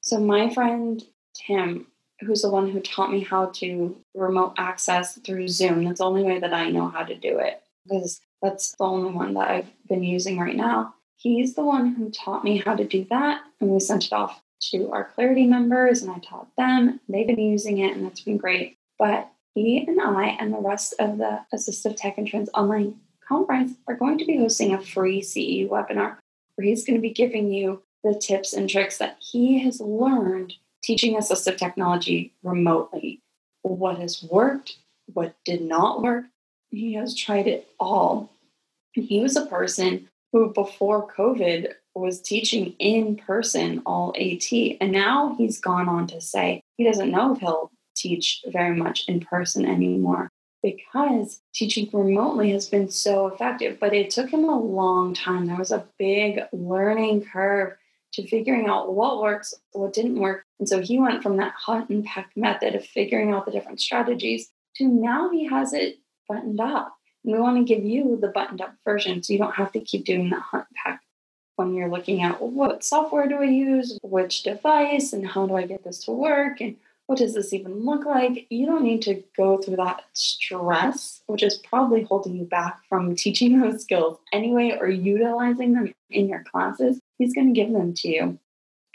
So, 0.01 0.19
my 0.19 0.49
friend 0.49 1.03
Tim, 1.35 1.87
who's 2.21 2.41
the 2.41 2.49
one 2.49 2.69
who 2.69 2.79
taught 2.79 3.11
me 3.11 3.19
how 3.19 3.47
to 3.55 3.97
remote 4.13 4.53
access 4.57 5.17
through 5.19 5.47
Zoom, 5.49 5.83
that's 5.83 5.99
the 5.99 6.05
only 6.05 6.23
way 6.23 6.39
that 6.39 6.53
I 6.53 6.69
know 6.69 6.87
how 6.87 7.03
to 7.03 7.15
do 7.15 7.39
it, 7.39 7.61
because 7.83 8.21
that's 8.45 8.75
the 8.75 8.83
only 8.83 9.11
one 9.11 9.33
that 9.33 9.49
I've 9.49 9.71
been 9.89 10.03
using 10.03 10.39
right 10.39 10.55
now. 10.55 10.93
He's 11.17 11.55
the 11.55 11.63
one 11.63 11.95
who 11.95 12.11
taught 12.11 12.43
me 12.43 12.57
how 12.57 12.75
to 12.75 12.85
do 12.85 13.05
that, 13.09 13.41
and 13.59 13.71
we 13.71 13.79
sent 13.79 14.05
it 14.05 14.13
off 14.13 14.41
to 14.71 14.91
our 14.91 15.05
Clarity 15.15 15.45
members, 15.45 16.01
and 16.01 16.11
I 16.11 16.19
taught 16.19 16.55
them. 16.57 16.99
They've 17.09 17.27
been 17.27 17.39
using 17.39 17.79
it, 17.79 17.95
and 17.95 18.05
that's 18.05 18.21
been 18.21 18.37
great. 18.37 18.77
But 18.99 19.29
he 19.53 19.85
and 19.87 19.99
I 19.99 20.37
and 20.39 20.53
the 20.53 20.59
rest 20.59 20.93
of 20.99 21.17
the 21.17 21.41
Assistive 21.53 21.95
Tech 21.95 22.17
and 22.17 22.27
Trends 22.27 22.49
online 22.53 22.95
conference 23.27 23.73
are 23.87 23.95
going 23.95 24.17
to 24.19 24.25
be 24.25 24.37
hosting 24.37 24.73
a 24.73 24.81
free 24.81 25.21
CE 25.21 25.67
webinar 25.67 26.17
where 26.55 26.67
he's 26.67 26.85
going 26.85 26.95
to 26.95 27.01
be 27.01 27.11
giving 27.11 27.51
you 27.51 27.81
the 28.03 28.13
tips 28.13 28.53
and 28.53 28.69
tricks 28.69 28.97
that 28.99 29.17
he 29.19 29.59
has 29.59 29.81
learned 29.81 30.53
teaching 30.83 31.15
assistive 31.15 31.57
technology 31.57 32.33
remotely. 32.43 33.21
What 33.63 33.97
has 33.97 34.21
worked, 34.23 34.77
what 35.11 35.35
did 35.43 35.61
not 35.61 36.03
work. 36.03 36.25
He 36.69 36.93
has 36.93 37.15
tried 37.15 37.47
it 37.47 37.67
all. 37.79 38.34
He 38.95 39.19
was 39.19 39.35
a 39.35 39.45
person 39.45 40.09
who, 40.31 40.51
before 40.53 41.07
COVID, 41.11 41.73
was 41.93 42.21
teaching 42.21 42.73
in 42.79 43.15
person 43.15 43.81
all 43.85 44.13
AT. 44.19 44.51
And 44.81 44.91
now 44.91 45.35
he's 45.37 45.59
gone 45.59 45.87
on 45.87 46.07
to 46.07 46.19
say 46.19 46.61
he 46.77 46.83
doesn't 46.83 47.11
know 47.11 47.33
if 47.33 47.39
he'll 47.39 47.71
teach 47.95 48.41
very 48.47 48.75
much 48.75 49.07
in 49.07 49.21
person 49.21 49.65
anymore 49.65 50.29
because 50.61 51.41
teaching 51.53 51.87
remotely 51.93 52.51
has 52.51 52.67
been 52.67 52.89
so 52.89 53.27
effective. 53.27 53.79
But 53.79 53.93
it 53.93 54.09
took 54.09 54.29
him 54.29 54.43
a 54.45 54.59
long 54.59 55.13
time. 55.13 55.45
There 55.45 55.55
was 55.55 55.71
a 55.71 55.85
big 55.97 56.41
learning 56.51 57.25
curve 57.31 57.73
to 58.13 58.27
figuring 58.27 58.67
out 58.67 58.93
what 58.93 59.21
works, 59.21 59.53
what 59.73 59.93
didn't 59.93 60.19
work. 60.19 60.43
And 60.59 60.67
so 60.67 60.81
he 60.81 60.97
went 60.99 61.21
from 61.21 61.37
that 61.37 61.53
hunt 61.57 61.89
and 61.89 62.03
peck 62.03 62.31
method 62.35 62.75
of 62.75 62.85
figuring 62.85 63.31
out 63.31 63.45
the 63.45 63.51
different 63.51 63.79
strategies 63.79 64.49
to 64.77 64.87
now 64.87 65.29
he 65.29 65.45
has 65.47 65.73
it 65.73 65.99
buttoned 66.27 66.59
up. 66.59 66.94
We 67.25 67.39
want 67.39 67.57
to 67.57 67.63
give 67.63 67.83
you 67.83 68.17
the 68.21 68.27
buttoned 68.27 68.61
up 68.61 68.75
version 68.85 69.23
so 69.23 69.33
you 69.33 69.39
don't 69.39 69.55
have 69.55 69.71
to 69.71 69.79
keep 69.79 70.05
doing 70.05 70.29
that 70.29 70.41
hunt 70.41 70.67
pack 70.75 71.01
when 71.55 71.73
you're 71.73 71.89
looking 71.89 72.21
at 72.21 72.41
what 72.41 72.83
software 72.83 73.27
do 73.27 73.37
I 73.37 73.45
use, 73.45 73.97
which 74.03 74.43
device, 74.43 75.13
and 75.13 75.25
how 75.25 75.47
do 75.47 75.55
I 75.55 75.65
get 75.65 75.83
this 75.83 76.03
to 76.05 76.11
work, 76.11 76.61
and 76.61 76.77
What 77.07 77.19
does 77.19 77.35
this 77.35 77.53
even 77.53 77.85
look 77.85 78.03
like? 78.03 78.47
You 78.49 78.65
don't 78.65 78.83
need 78.83 79.03
to 79.03 79.23
go 79.37 79.59
through 79.59 79.75
that 79.75 80.01
stress, 80.13 81.21
which 81.27 81.43
is 81.43 81.57
probably 81.57 82.03
holding 82.03 82.35
you 82.35 82.45
back 82.45 82.79
from 82.89 83.15
teaching 83.23 83.59
those 83.59 83.83
skills 83.83 84.17
anyway 84.33 84.77
or 84.79 84.89
utilizing 84.89 85.73
them 85.73 85.93
in 86.09 86.27
your 86.27 86.43
classes. 86.43 86.99
He's 87.17 87.33
going 87.33 87.53
to 87.53 87.59
give 87.59 87.71
them 87.71 87.93
to 87.93 88.07
you. 88.07 88.39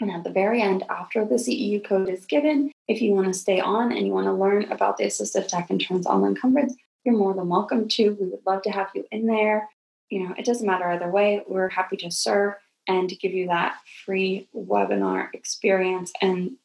And 0.01 0.11
at 0.11 0.23
the 0.23 0.29
very 0.29 0.61
end, 0.61 0.83
after 0.89 1.23
the 1.23 1.35
CEU 1.35 1.83
code 1.83 2.09
is 2.09 2.25
given, 2.25 2.71
if 2.87 3.01
you 3.01 3.13
want 3.13 3.27
to 3.27 3.33
stay 3.33 3.59
on 3.59 3.91
and 3.91 4.05
you 4.05 4.11
want 4.11 4.27
to 4.27 4.33
learn 4.33 4.69
about 4.71 4.97
the 4.97 5.05
Assistive 5.05 5.47
Tech 5.47 5.69
and 5.69 5.79
Trends 5.79 6.07
online 6.07 6.35
conference, 6.35 6.75
you're 7.03 7.17
more 7.17 7.33
than 7.33 7.49
welcome 7.49 7.87
to. 7.87 8.11
We 8.19 8.27
would 8.27 8.45
love 8.45 8.61
to 8.63 8.71
have 8.71 8.89
you 8.93 9.05
in 9.11 9.25
there. 9.25 9.69
You 10.09 10.27
know, 10.27 10.35
it 10.37 10.45
doesn't 10.45 10.67
matter 10.67 10.87
either 10.89 11.09
way. 11.09 11.41
We're 11.47 11.69
happy 11.69 11.97
to 11.97 12.11
serve 12.11 12.53
and 12.87 13.09
to 13.09 13.15
give 13.15 13.33
you 13.33 13.47
that 13.47 13.77
free 14.05 14.47
webinar 14.55 15.29
experience 15.33 16.11
and 16.21 16.57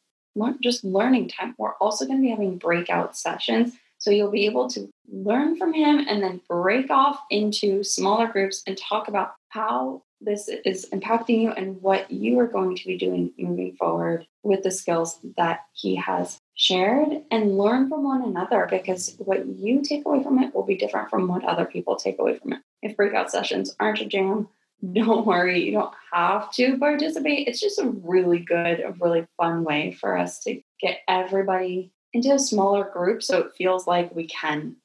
just 0.61 0.83
learning 0.83 1.29
time. 1.29 1.55
We're 1.57 1.73
also 1.75 2.05
going 2.05 2.19
to 2.19 2.21
be 2.21 2.29
having 2.29 2.57
breakout 2.57 3.17
sessions. 3.17 3.73
So 3.97 4.11
you'll 4.11 4.31
be 4.31 4.45
able 4.45 4.69
to 4.69 4.89
learn 5.11 5.57
from 5.57 5.73
him 5.73 6.05
and 6.07 6.21
then 6.21 6.41
break 6.47 6.91
off 6.91 7.19
into 7.31 7.83
smaller 7.83 8.27
groups 8.27 8.61
and 8.67 8.77
talk 8.77 9.07
about 9.07 9.33
how 9.49 10.03
this 10.21 10.49
is 10.65 10.87
impacting 10.91 11.41
you 11.41 11.51
and 11.51 11.81
what 11.81 12.11
you 12.11 12.39
are 12.39 12.47
going 12.47 12.75
to 12.75 12.85
be 12.85 12.97
doing 12.97 13.31
moving 13.37 13.75
forward 13.75 14.27
with 14.43 14.63
the 14.63 14.71
skills 14.71 15.19
that 15.37 15.61
he 15.73 15.95
has 15.95 16.39
shared 16.57 17.21
and 17.29 17.57
learn 17.57 17.87
from 17.87 18.03
one 18.03 18.23
another 18.23 18.67
because 18.69 19.15
what 19.19 19.45
you 19.45 19.81
take 19.81 20.05
away 20.05 20.23
from 20.23 20.39
it 20.39 20.53
will 20.53 20.65
be 20.65 20.75
different 20.75 21.09
from 21.09 21.27
what 21.27 21.45
other 21.45 21.65
people 21.65 21.95
take 21.95 22.17
away 22.19 22.37
from 22.37 22.53
it. 22.53 22.59
If 22.81 22.97
breakout 22.97 23.31
sessions 23.31 23.75
aren't 23.79 24.01
a 24.01 24.05
jam, 24.05 24.49
don't 24.93 25.25
worry, 25.25 25.63
you 25.63 25.71
don't 25.71 25.93
have 26.11 26.51
to 26.53 26.77
participate. 26.77 27.47
It's 27.47 27.61
just 27.61 27.79
a 27.79 27.87
really 28.03 28.39
good, 28.39 28.79
a 28.79 28.95
really 28.99 29.27
fun 29.37 29.63
way 29.63 29.91
for 29.91 30.17
us 30.17 30.39
to 30.43 30.59
get 30.81 30.99
everybody 31.07 31.91
into 32.11 32.33
a 32.33 32.39
smaller 32.39 32.85
group 32.85 33.21
so 33.21 33.39
it 33.39 33.55
feels 33.55 33.85
like 33.85 34.15
we 34.15 34.27
can 34.27 34.75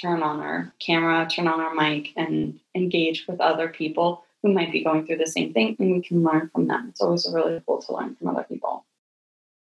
turn 0.00 0.22
on 0.24 0.40
our 0.40 0.72
camera, 0.80 1.28
turn 1.28 1.46
on 1.46 1.60
our 1.60 1.74
mic, 1.74 2.10
and 2.16 2.58
engage 2.74 3.26
with 3.28 3.40
other 3.40 3.68
people 3.68 4.24
who 4.42 4.52
might 4.52 4.72
be 4.72 4.82
going 4.82 5.06
through 5.06 5.18
the 5.18 5.26
same 5.26 5.52
thing 5.52 5.76
and 5.78 5.92
we 5.92 6.02
can 6.02 6.24
learn 6.24 6.50
from 6.52 6.66
them. 6.66 6.88
It's 6.88 7.00
always 7.00 7.28
really 7.32 7.62
cool 7.66 7.82
to 7.82 7.94
learn 7.94 8.16
from 8.16 8.28
other 8.28 8.44
people. 8.44 8.84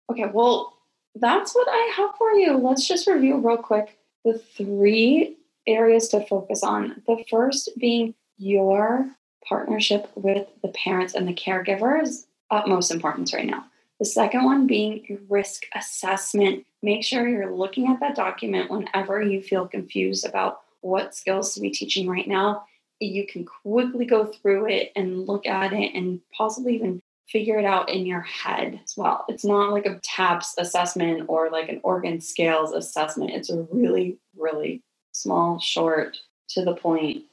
Okay, 0.09 0.29
well, 0.31 0.77
that's 1.15 1.53
what 1.53 1.67
I 1.69 1.93
have 1.97 2.15
for 2.17 2.31
you. 2.31 2.57
Let's 2.57 2.87
just 2.87 3.07
review 3.07 3.37
real 3.37 3.57
quick 3.57 3.97
the 4.23 4.37
three 4.37 5.37
areas 5.67 6.07
to 6.09 6.25
focus 6.25 6.63
on. 6.63 7.01
The 7.07 7.23
first 7.29 7.69
being 7.77 8.15
your 8.37 9.09
partnership 9.47 10.09
with 10.15 10.47
the 10.61 10.69
parents 10.69 11.13
and 11.13 11.27
the 11.27 11.33
caregivers, 11.33 12.25
utmost 12.49 12.91
importance 12.91 13.33
right 13.33 13.45
now. 13.45 13.65
The 13.99 14.05
second 14.05 14.45
one 14.45 14.67
being 14.67 15.19
risk 15.29 15.63
assessment. 15.75 16.65
Make 16.81 17.03
sure 17.03 17.27
you're 17.27 17.55
looking 17.55 17.87
at 17.87 17.99
that 17.99 18.15
document 18.15 18.71
whenever 18.71 19.21
you 19.21 19.41
feel 19.41 19.67
confused 19.67 20.25
about 20.25 20.61
what 20.81 21.15
skills 21.15 21.53
to 21.53 21.61
be 21.61 21.69
teaching 21.69 22.07
right 22.07 22.27
now. 22.27 22.65
You 22.99 23.27
can 23.27 23.45
quickly 23.45 24.05
go 24.05 24.25
through 24.25 24.67
it 24.69 24.91
and 24.95 25.27
look 25.27 25.45
at 25.45 25.73
it 25.73 25.93
and 25.93 26.19
possibly 26.35 26.75
even 26.75 27.00
figure 27.31 27.57
it 27.57 27.65
out 27.65 27.89
in 27.89 28.05
your 28.05 28.21
head 28.21 28.79
as 28.83 28.95
well. 28.97 29.25
It's 29.29 29.45
not 29.45 29.71
like 29.71 29.85
a 29.85 29.99
TAPS 30.03 30.55
assessment 30.57 31.25
or 31.27 31.49
like 31.49 31.69
an 31.69 31.79
organ 31.83 32.19
scales 32.19 32.73
assessment. 32.73 33.31
It's 33.31 33.49
a 33.49 33.65
really, 33.71 34.17
really 34.37 34.81
small, 35.13 35.59
short, 35.59 36.17
to 36.49 36.65
the 36.65 36.75
point 36.75 37.23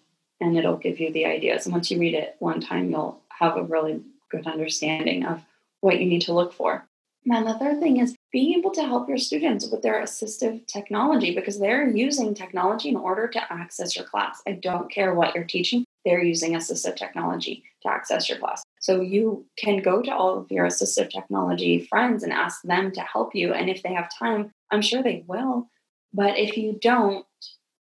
and 0.41 0.57
it'll 0.57 0.77
give 0.77 1.01
you 1.01 1.13
the 1.13 1.27
ideas. 1.27 1.67
And 1.67 1.73
once 1.73 1.91
you 1.91 1.99
read 1.99 2.15
it 2.15 2.37
one 2.39 2.61
time, 2.61 2.91
you'll 2.91 3.21
have 3.31 3.57
a 3.57 3.63
really 3.63 4.01
good 4.31 4.47
understanding 4.47 5.25
of 5.25 5.43
what 5.81 6.01
you 6.01 6.07
need 6.07 6.23
to 6.23 6.33
look 6.33 6.53
for. 6.53 6.85
And 7.31 7.47
the 7.47 7.59
third 7.59 7.81
thing 7.81 7.99
is 7.99 8.15
being 8.33 8.59
able 8.59 8.71
to 8.73 8.85
help 8.85 9.09
your 9.09 9.19
students 9.19 9.69
with 9.69 9.83
their 9.83 10.01
assistive 10.03 10.67
technology 10.67 11.35
because 11.35 11.59
they're 11.59 11.89
using 11.89 12.35
technology 12.35 12.89
in 12.89 12.97
order 12.97 13.27
to 13.29 13.53
access 13.53 13.97
your 13.97 14.05
class. 14.05 14.41
I 14.47 14.53
don't 14.53 14.91
care 14.91 15.15
what 15.15 15.35
you're 15.35 15.45
teaching, 15.45 15.85
they're 16.05 16.23
using 16.23 16.53
assistive 16.53 16.97
technology 16.97 17.65
to 17.83 17.91
access 17.91 18.29
your 18.29 18.39
class. 18.39 18.63
So 18.81 19.01
you 19.01 19.47
can 19.57 19.83
go 19.83 20.03
to 20.03 20.11
all 20.11 20.39
of 20.39 20.51
your 20.51 20.67
assistive 20.67 21.11
technology 21.11 21.81
friends 21.81 22.23
and 22.23 22.33
ask 22.33 22.63
them 22.63 22.93
to 22.93 23.01
help 23.01 23.35
you. 23.35 23.53
And 23.53 23.69
if 23.69 23.83
they 23.83 23.93
have 23.93 24.09
time, 24.17 24.53
I'm 24.71 24.83
sure 24.83 25.03
they 25.03 25.25
will. 25.27 25.69
But 26.13 26.39
if 26.39 26.57
you 26.57 26.79
don't, 26.81 27.27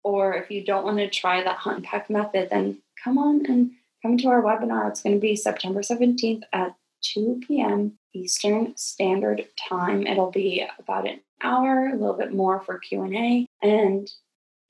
or 0.04 0.36
if 0.36 0.50
you 0.50 0.64
don't 0.64 0.86
want 0.86 0.98
to 0.98 1.10
try 1.10 1.44
that 1.44 1.58
hunt 1.58 1.78
and 1.78 1.86
peck 1.86 2.10
method, 2.10 2.50
then 2.50 2.82
come 3.04 3.18
on 3.18 3.46
and 3.46 3.72
come 4.02 4.18
to 4.18 4.30
our 4.30 4.42
webinar. 4.42 4.90
It's 4.90 5.02
going 5.02 5.16
to 5.16 5.22
be 5.22 5.36
September 5.36 5.82
17th 5.82 6.44
at 6.54 6.76
2 7.02 7.42
p.m. 7.48 7.98
Eastern 8.14 8.76
Standard 8.78 9.48
Time. 9.58 10.08
It'll 10.08 10.32
be 10.32 10.66
about 10.80 11.08
an 11.08 11.20
hour, 11.42 11.88
a 11.88 11.96
little 11.96 12.16
bit 12.16 12.34
more 12.34 12.60
for 12.62 12.80
Q&A, 12.80 13.46
and 13.62 14.10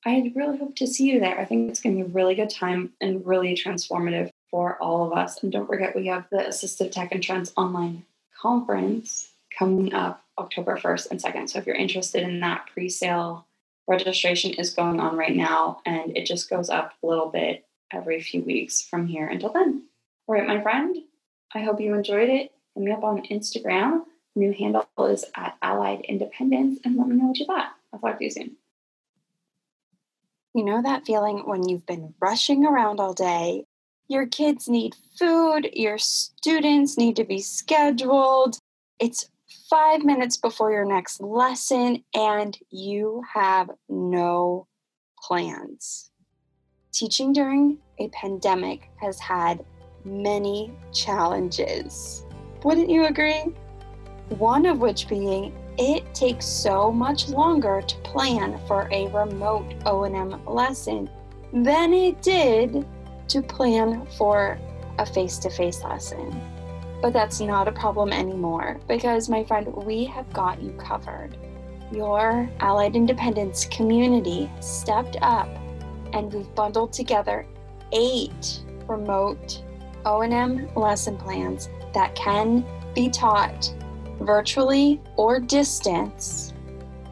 I 0.06 0.32
really 0.36 0.58
hope 0.58 0.76
to 0.78 0.88
see 0.88 1.12
you 1.12 1.20
there. 1.20 1.40
I 1.40 1.46
think 1.46 1.70
it's 1.70 1.82
going 1.82 1.98
to 1.98 2.04
be 2.04 2.10
a 2.10 2.14
really 2.14 2.36
good 2.36 2.50
time 2.50 2.94
and 3.02 3.26
really 3.26 3.54
transformative 3.54 4.30
for 4.52 4.82
all 4.82 5.06
of 5.06 5.18
us. 5.18 5.42
And 5.44 5.52
don't 5.52 5.68
forget, 5.68 5.96
we 5.96 6.08
have 6.08 6.26
the 6.32 6.38
Assistive 6.38 6.92
Tech 6.92 7.12
and 7.12 7.22
Trends 7.24 7.54
online 7.56 8.06
conference 8.40 9.30
coming 9.58 9.94
up 9.94 10.24
October 10.38 10.78
1st 10.78 11.12
and 11.12 11.22
2nd. 11.22 11.50
So 11.50 11.60
if 11.60 11.66
you're 11.66 11.76
interested 11.76 12.24
in 12.24 12.40
that 12.40 12.68
pre-sale 12.74 13.46
registration 13.88 14.54
is 14.54 14.74
going 14.74 15.00
on 15.00 15.18
right 15.18 15.36
now, 15.36 15.82
and 15.86 16.16
it 16.16 16.26
just 16.26 16.50
goes 16.50 16.70
up 16.70 16.94
a 17.04 17.08
little 17.08 17.30
bit 17.30 17.66
every 17.92 18.22
few 18.22 18.42
weeks 18.42 18.82
from 18.82 19.08
here 19.08 19.28
until 19.28 19.52
then. 19.52 19.84
All 20.28 20.36
right, 20.36 20.48
my 20.48 20.62
friend, 20.62 20.96
I 21.54 21.60
hope 21.60 21.82
you 21.82 21.94
enjoyed 21.96 22.30
it. 22.30 22.52
Hit 22.76 22.84
me 22.84 22.92
up 22.92 23.04
on 23.04 23.24
Instagram. 23.24 24.04
New 24.36 24.54
handle 24.54 24.88
is 25.00 25.26
at 25.36 25.58
Allied 25.62 26.02
Independence, 26.02 26.80
and 26.86 26.96
let 26.98 27.08
me 27.08 27.16
know 27.16 27.26
what 27.26 27.40
you 27.40 27.46
thought. 27.46 27.74
I'll 27.92 28.00
talk 28.00 28.20
to 28.20 28.24
you 28.24 28.30
soon. 28.30 28.56
You 30.54 30.64
know 30.64 30.82
that 30.82 31.06
feeling 31.06 31.40
when 31.40 31.68
you've 31.68 31.86
been 31.86 32.14
rushing 32.20 32.66
around 32.66 33.00
all 33.00 33.14
day? 33.14 33.66
Your 34.10 34.26
kids 34.26 34.68
need 34.68 34.96
food, 35.20 35.70
your 35.72 36.00
students 36.00 36.98
need 36.98 37.16
to 37.18 37.24
be 37.24 37.42
scheduled. 37.42 38.58
It's 38.98 39.30
five 39.70 40.04
minutes 40.04 40.36
before 40.36 40.72
your 40.72 40.84
next 40.84 41.22
lesson 41.22 42.04
and 42.16 42.58
you 42.72 43.22
have 43.32 43.70
no 43.88 44.66
plans. 45.22 46.10
Teaching 46.92 47.34
during 47.34 47.78
a 48.00 48.08
pandemic 48.08 48.90
has 49.00 49.20
had 49.20 49.64
many 50.04 50.74
challenges. 50.92 52.26
Wouldn't 52.64 52.90
you 52.90 53.06
agree? 53.06 53.54
One 54.30 54.66
of 54.66 54.80
which 54.80 55.08
being 55.08 55.54
it 55.78 56.16
takes 56.16 56.48
so 56.48 56.92
much 56.92 57.30
longer 57.30 57.84
to 57.84 57.96
plan 57.98 58.60
for 58.68 58.90
a 58.92 59.08
remote 59.10 59.72
O&M 59.86 60.44
lesson 60.48 61.08
than 61.54 61.94
it 61.94 62.24
did 62.24 62.88
to 63.30 63.42
plan 63.42 64.06
for 64.18 64.60
a 64.98 65.06
face-to-face 65.06 65.84
lesson. 65.84 66.42
But 67.02 67.14
that's 67.14 67.40
not 67.40 67.68
a 67.68 67.72
problem 67.72 68.12
anymore 68.12 68.80
because, 68.88 69.30
my 69.30 69.44
friend, 69.44 69.68
we 69.74 70.06
have 70.06 70.32
got 70.34 70.62
you 70.62 70.72
covered. 70.74 71.38
Your 71.92 72.50
Allied 72.60 72.96
Independence 72.96 73.66
community 73.66 74.50
stepped 74.60 75.18
up 75.22 75.48
and 76.14 76.32
we've 76.34 76.54
bundled 76.56 76.92
together 76.92 77.46
eight 77.94 78.62
remote 78.88 79.64
O&M 80.06 80.70
lesson 80.76 81.18
plans 81.18 81.70
that 81.94 82.14
can 82.16 82.66
be 82.94 83.10
taught 83.10 83.74
virtually 84.22 85.02
or 85.16 85.40
distance, 85.40 86.54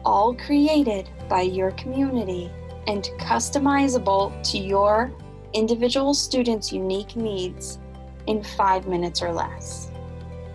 all 0.04 0.34
created 0.34 1.08
by 1.28 1.42
your 1.42 1.70
community 1.72 2.50
and 2.86 3.04
customizable 3.18 4.32
to 4.50 4.58
your 4.58 5.12
individual 5.52 6.14
students' 6.14 6.72
unique 6.72 7.16
needs 7.16 7.78
in 8.26 8.42
five 8.42 8.86
minutes 8.86 9.22
or 9.22 9.32
less. 9.32 9.90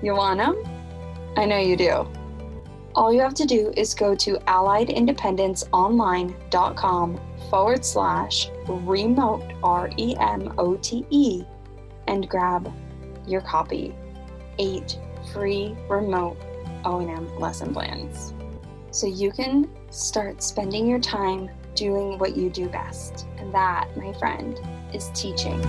You 0.02 0.16
want 0.16 0.40
them? 0.40 0.64
I 1.38 1.46
know 1.46 1.58
you 1.58 1.76
do. 1.76 2.08
All 2.96 3.12
you 3.12 3.22
have 3.22 3.34
to 3.36 3.46
do 3.46 3.72
is 3.76 3.96
go 3.96 4.14
to 4.16 4.36
alliedindependenceonline.com 4.36 7.22
forward 7.50 7.84
slash 7.84 8.52
remote, 8.68 9.52
R 9.64 9.90
E 9.98 10.16
M 10.20 10.54
O 10.58 10.76
T 10.76 11.06
E, 11.10 11.44
and 12.08 12.30
grab 12.30 12.72
your 13.26 13.42
copy. 13.42 13.96
Eight 14.60 15.00
free 15.32 15.76
remote 15.90 16.38
O&M 16.86 17.40
lesson 17.40 17.74
plans. 17.74 18.36
So 18.92 19.08
you 19.08 19.32
can 19.32 19.68
start 19.90 20.44
spending 20.44 20.88
your 20.88 21.00
time 21.00 21.50
doing 21.76 22.20
what 22.20 22.36
you 22.36 22.50
do 22.50 22.68
best. 22.70 23.26
And 23.38 23.54
that, 23.54 23.96
my 23.98 24.14
friend, 24.14 24.60
is 24.94 25.10
teaching. 25.14 25.62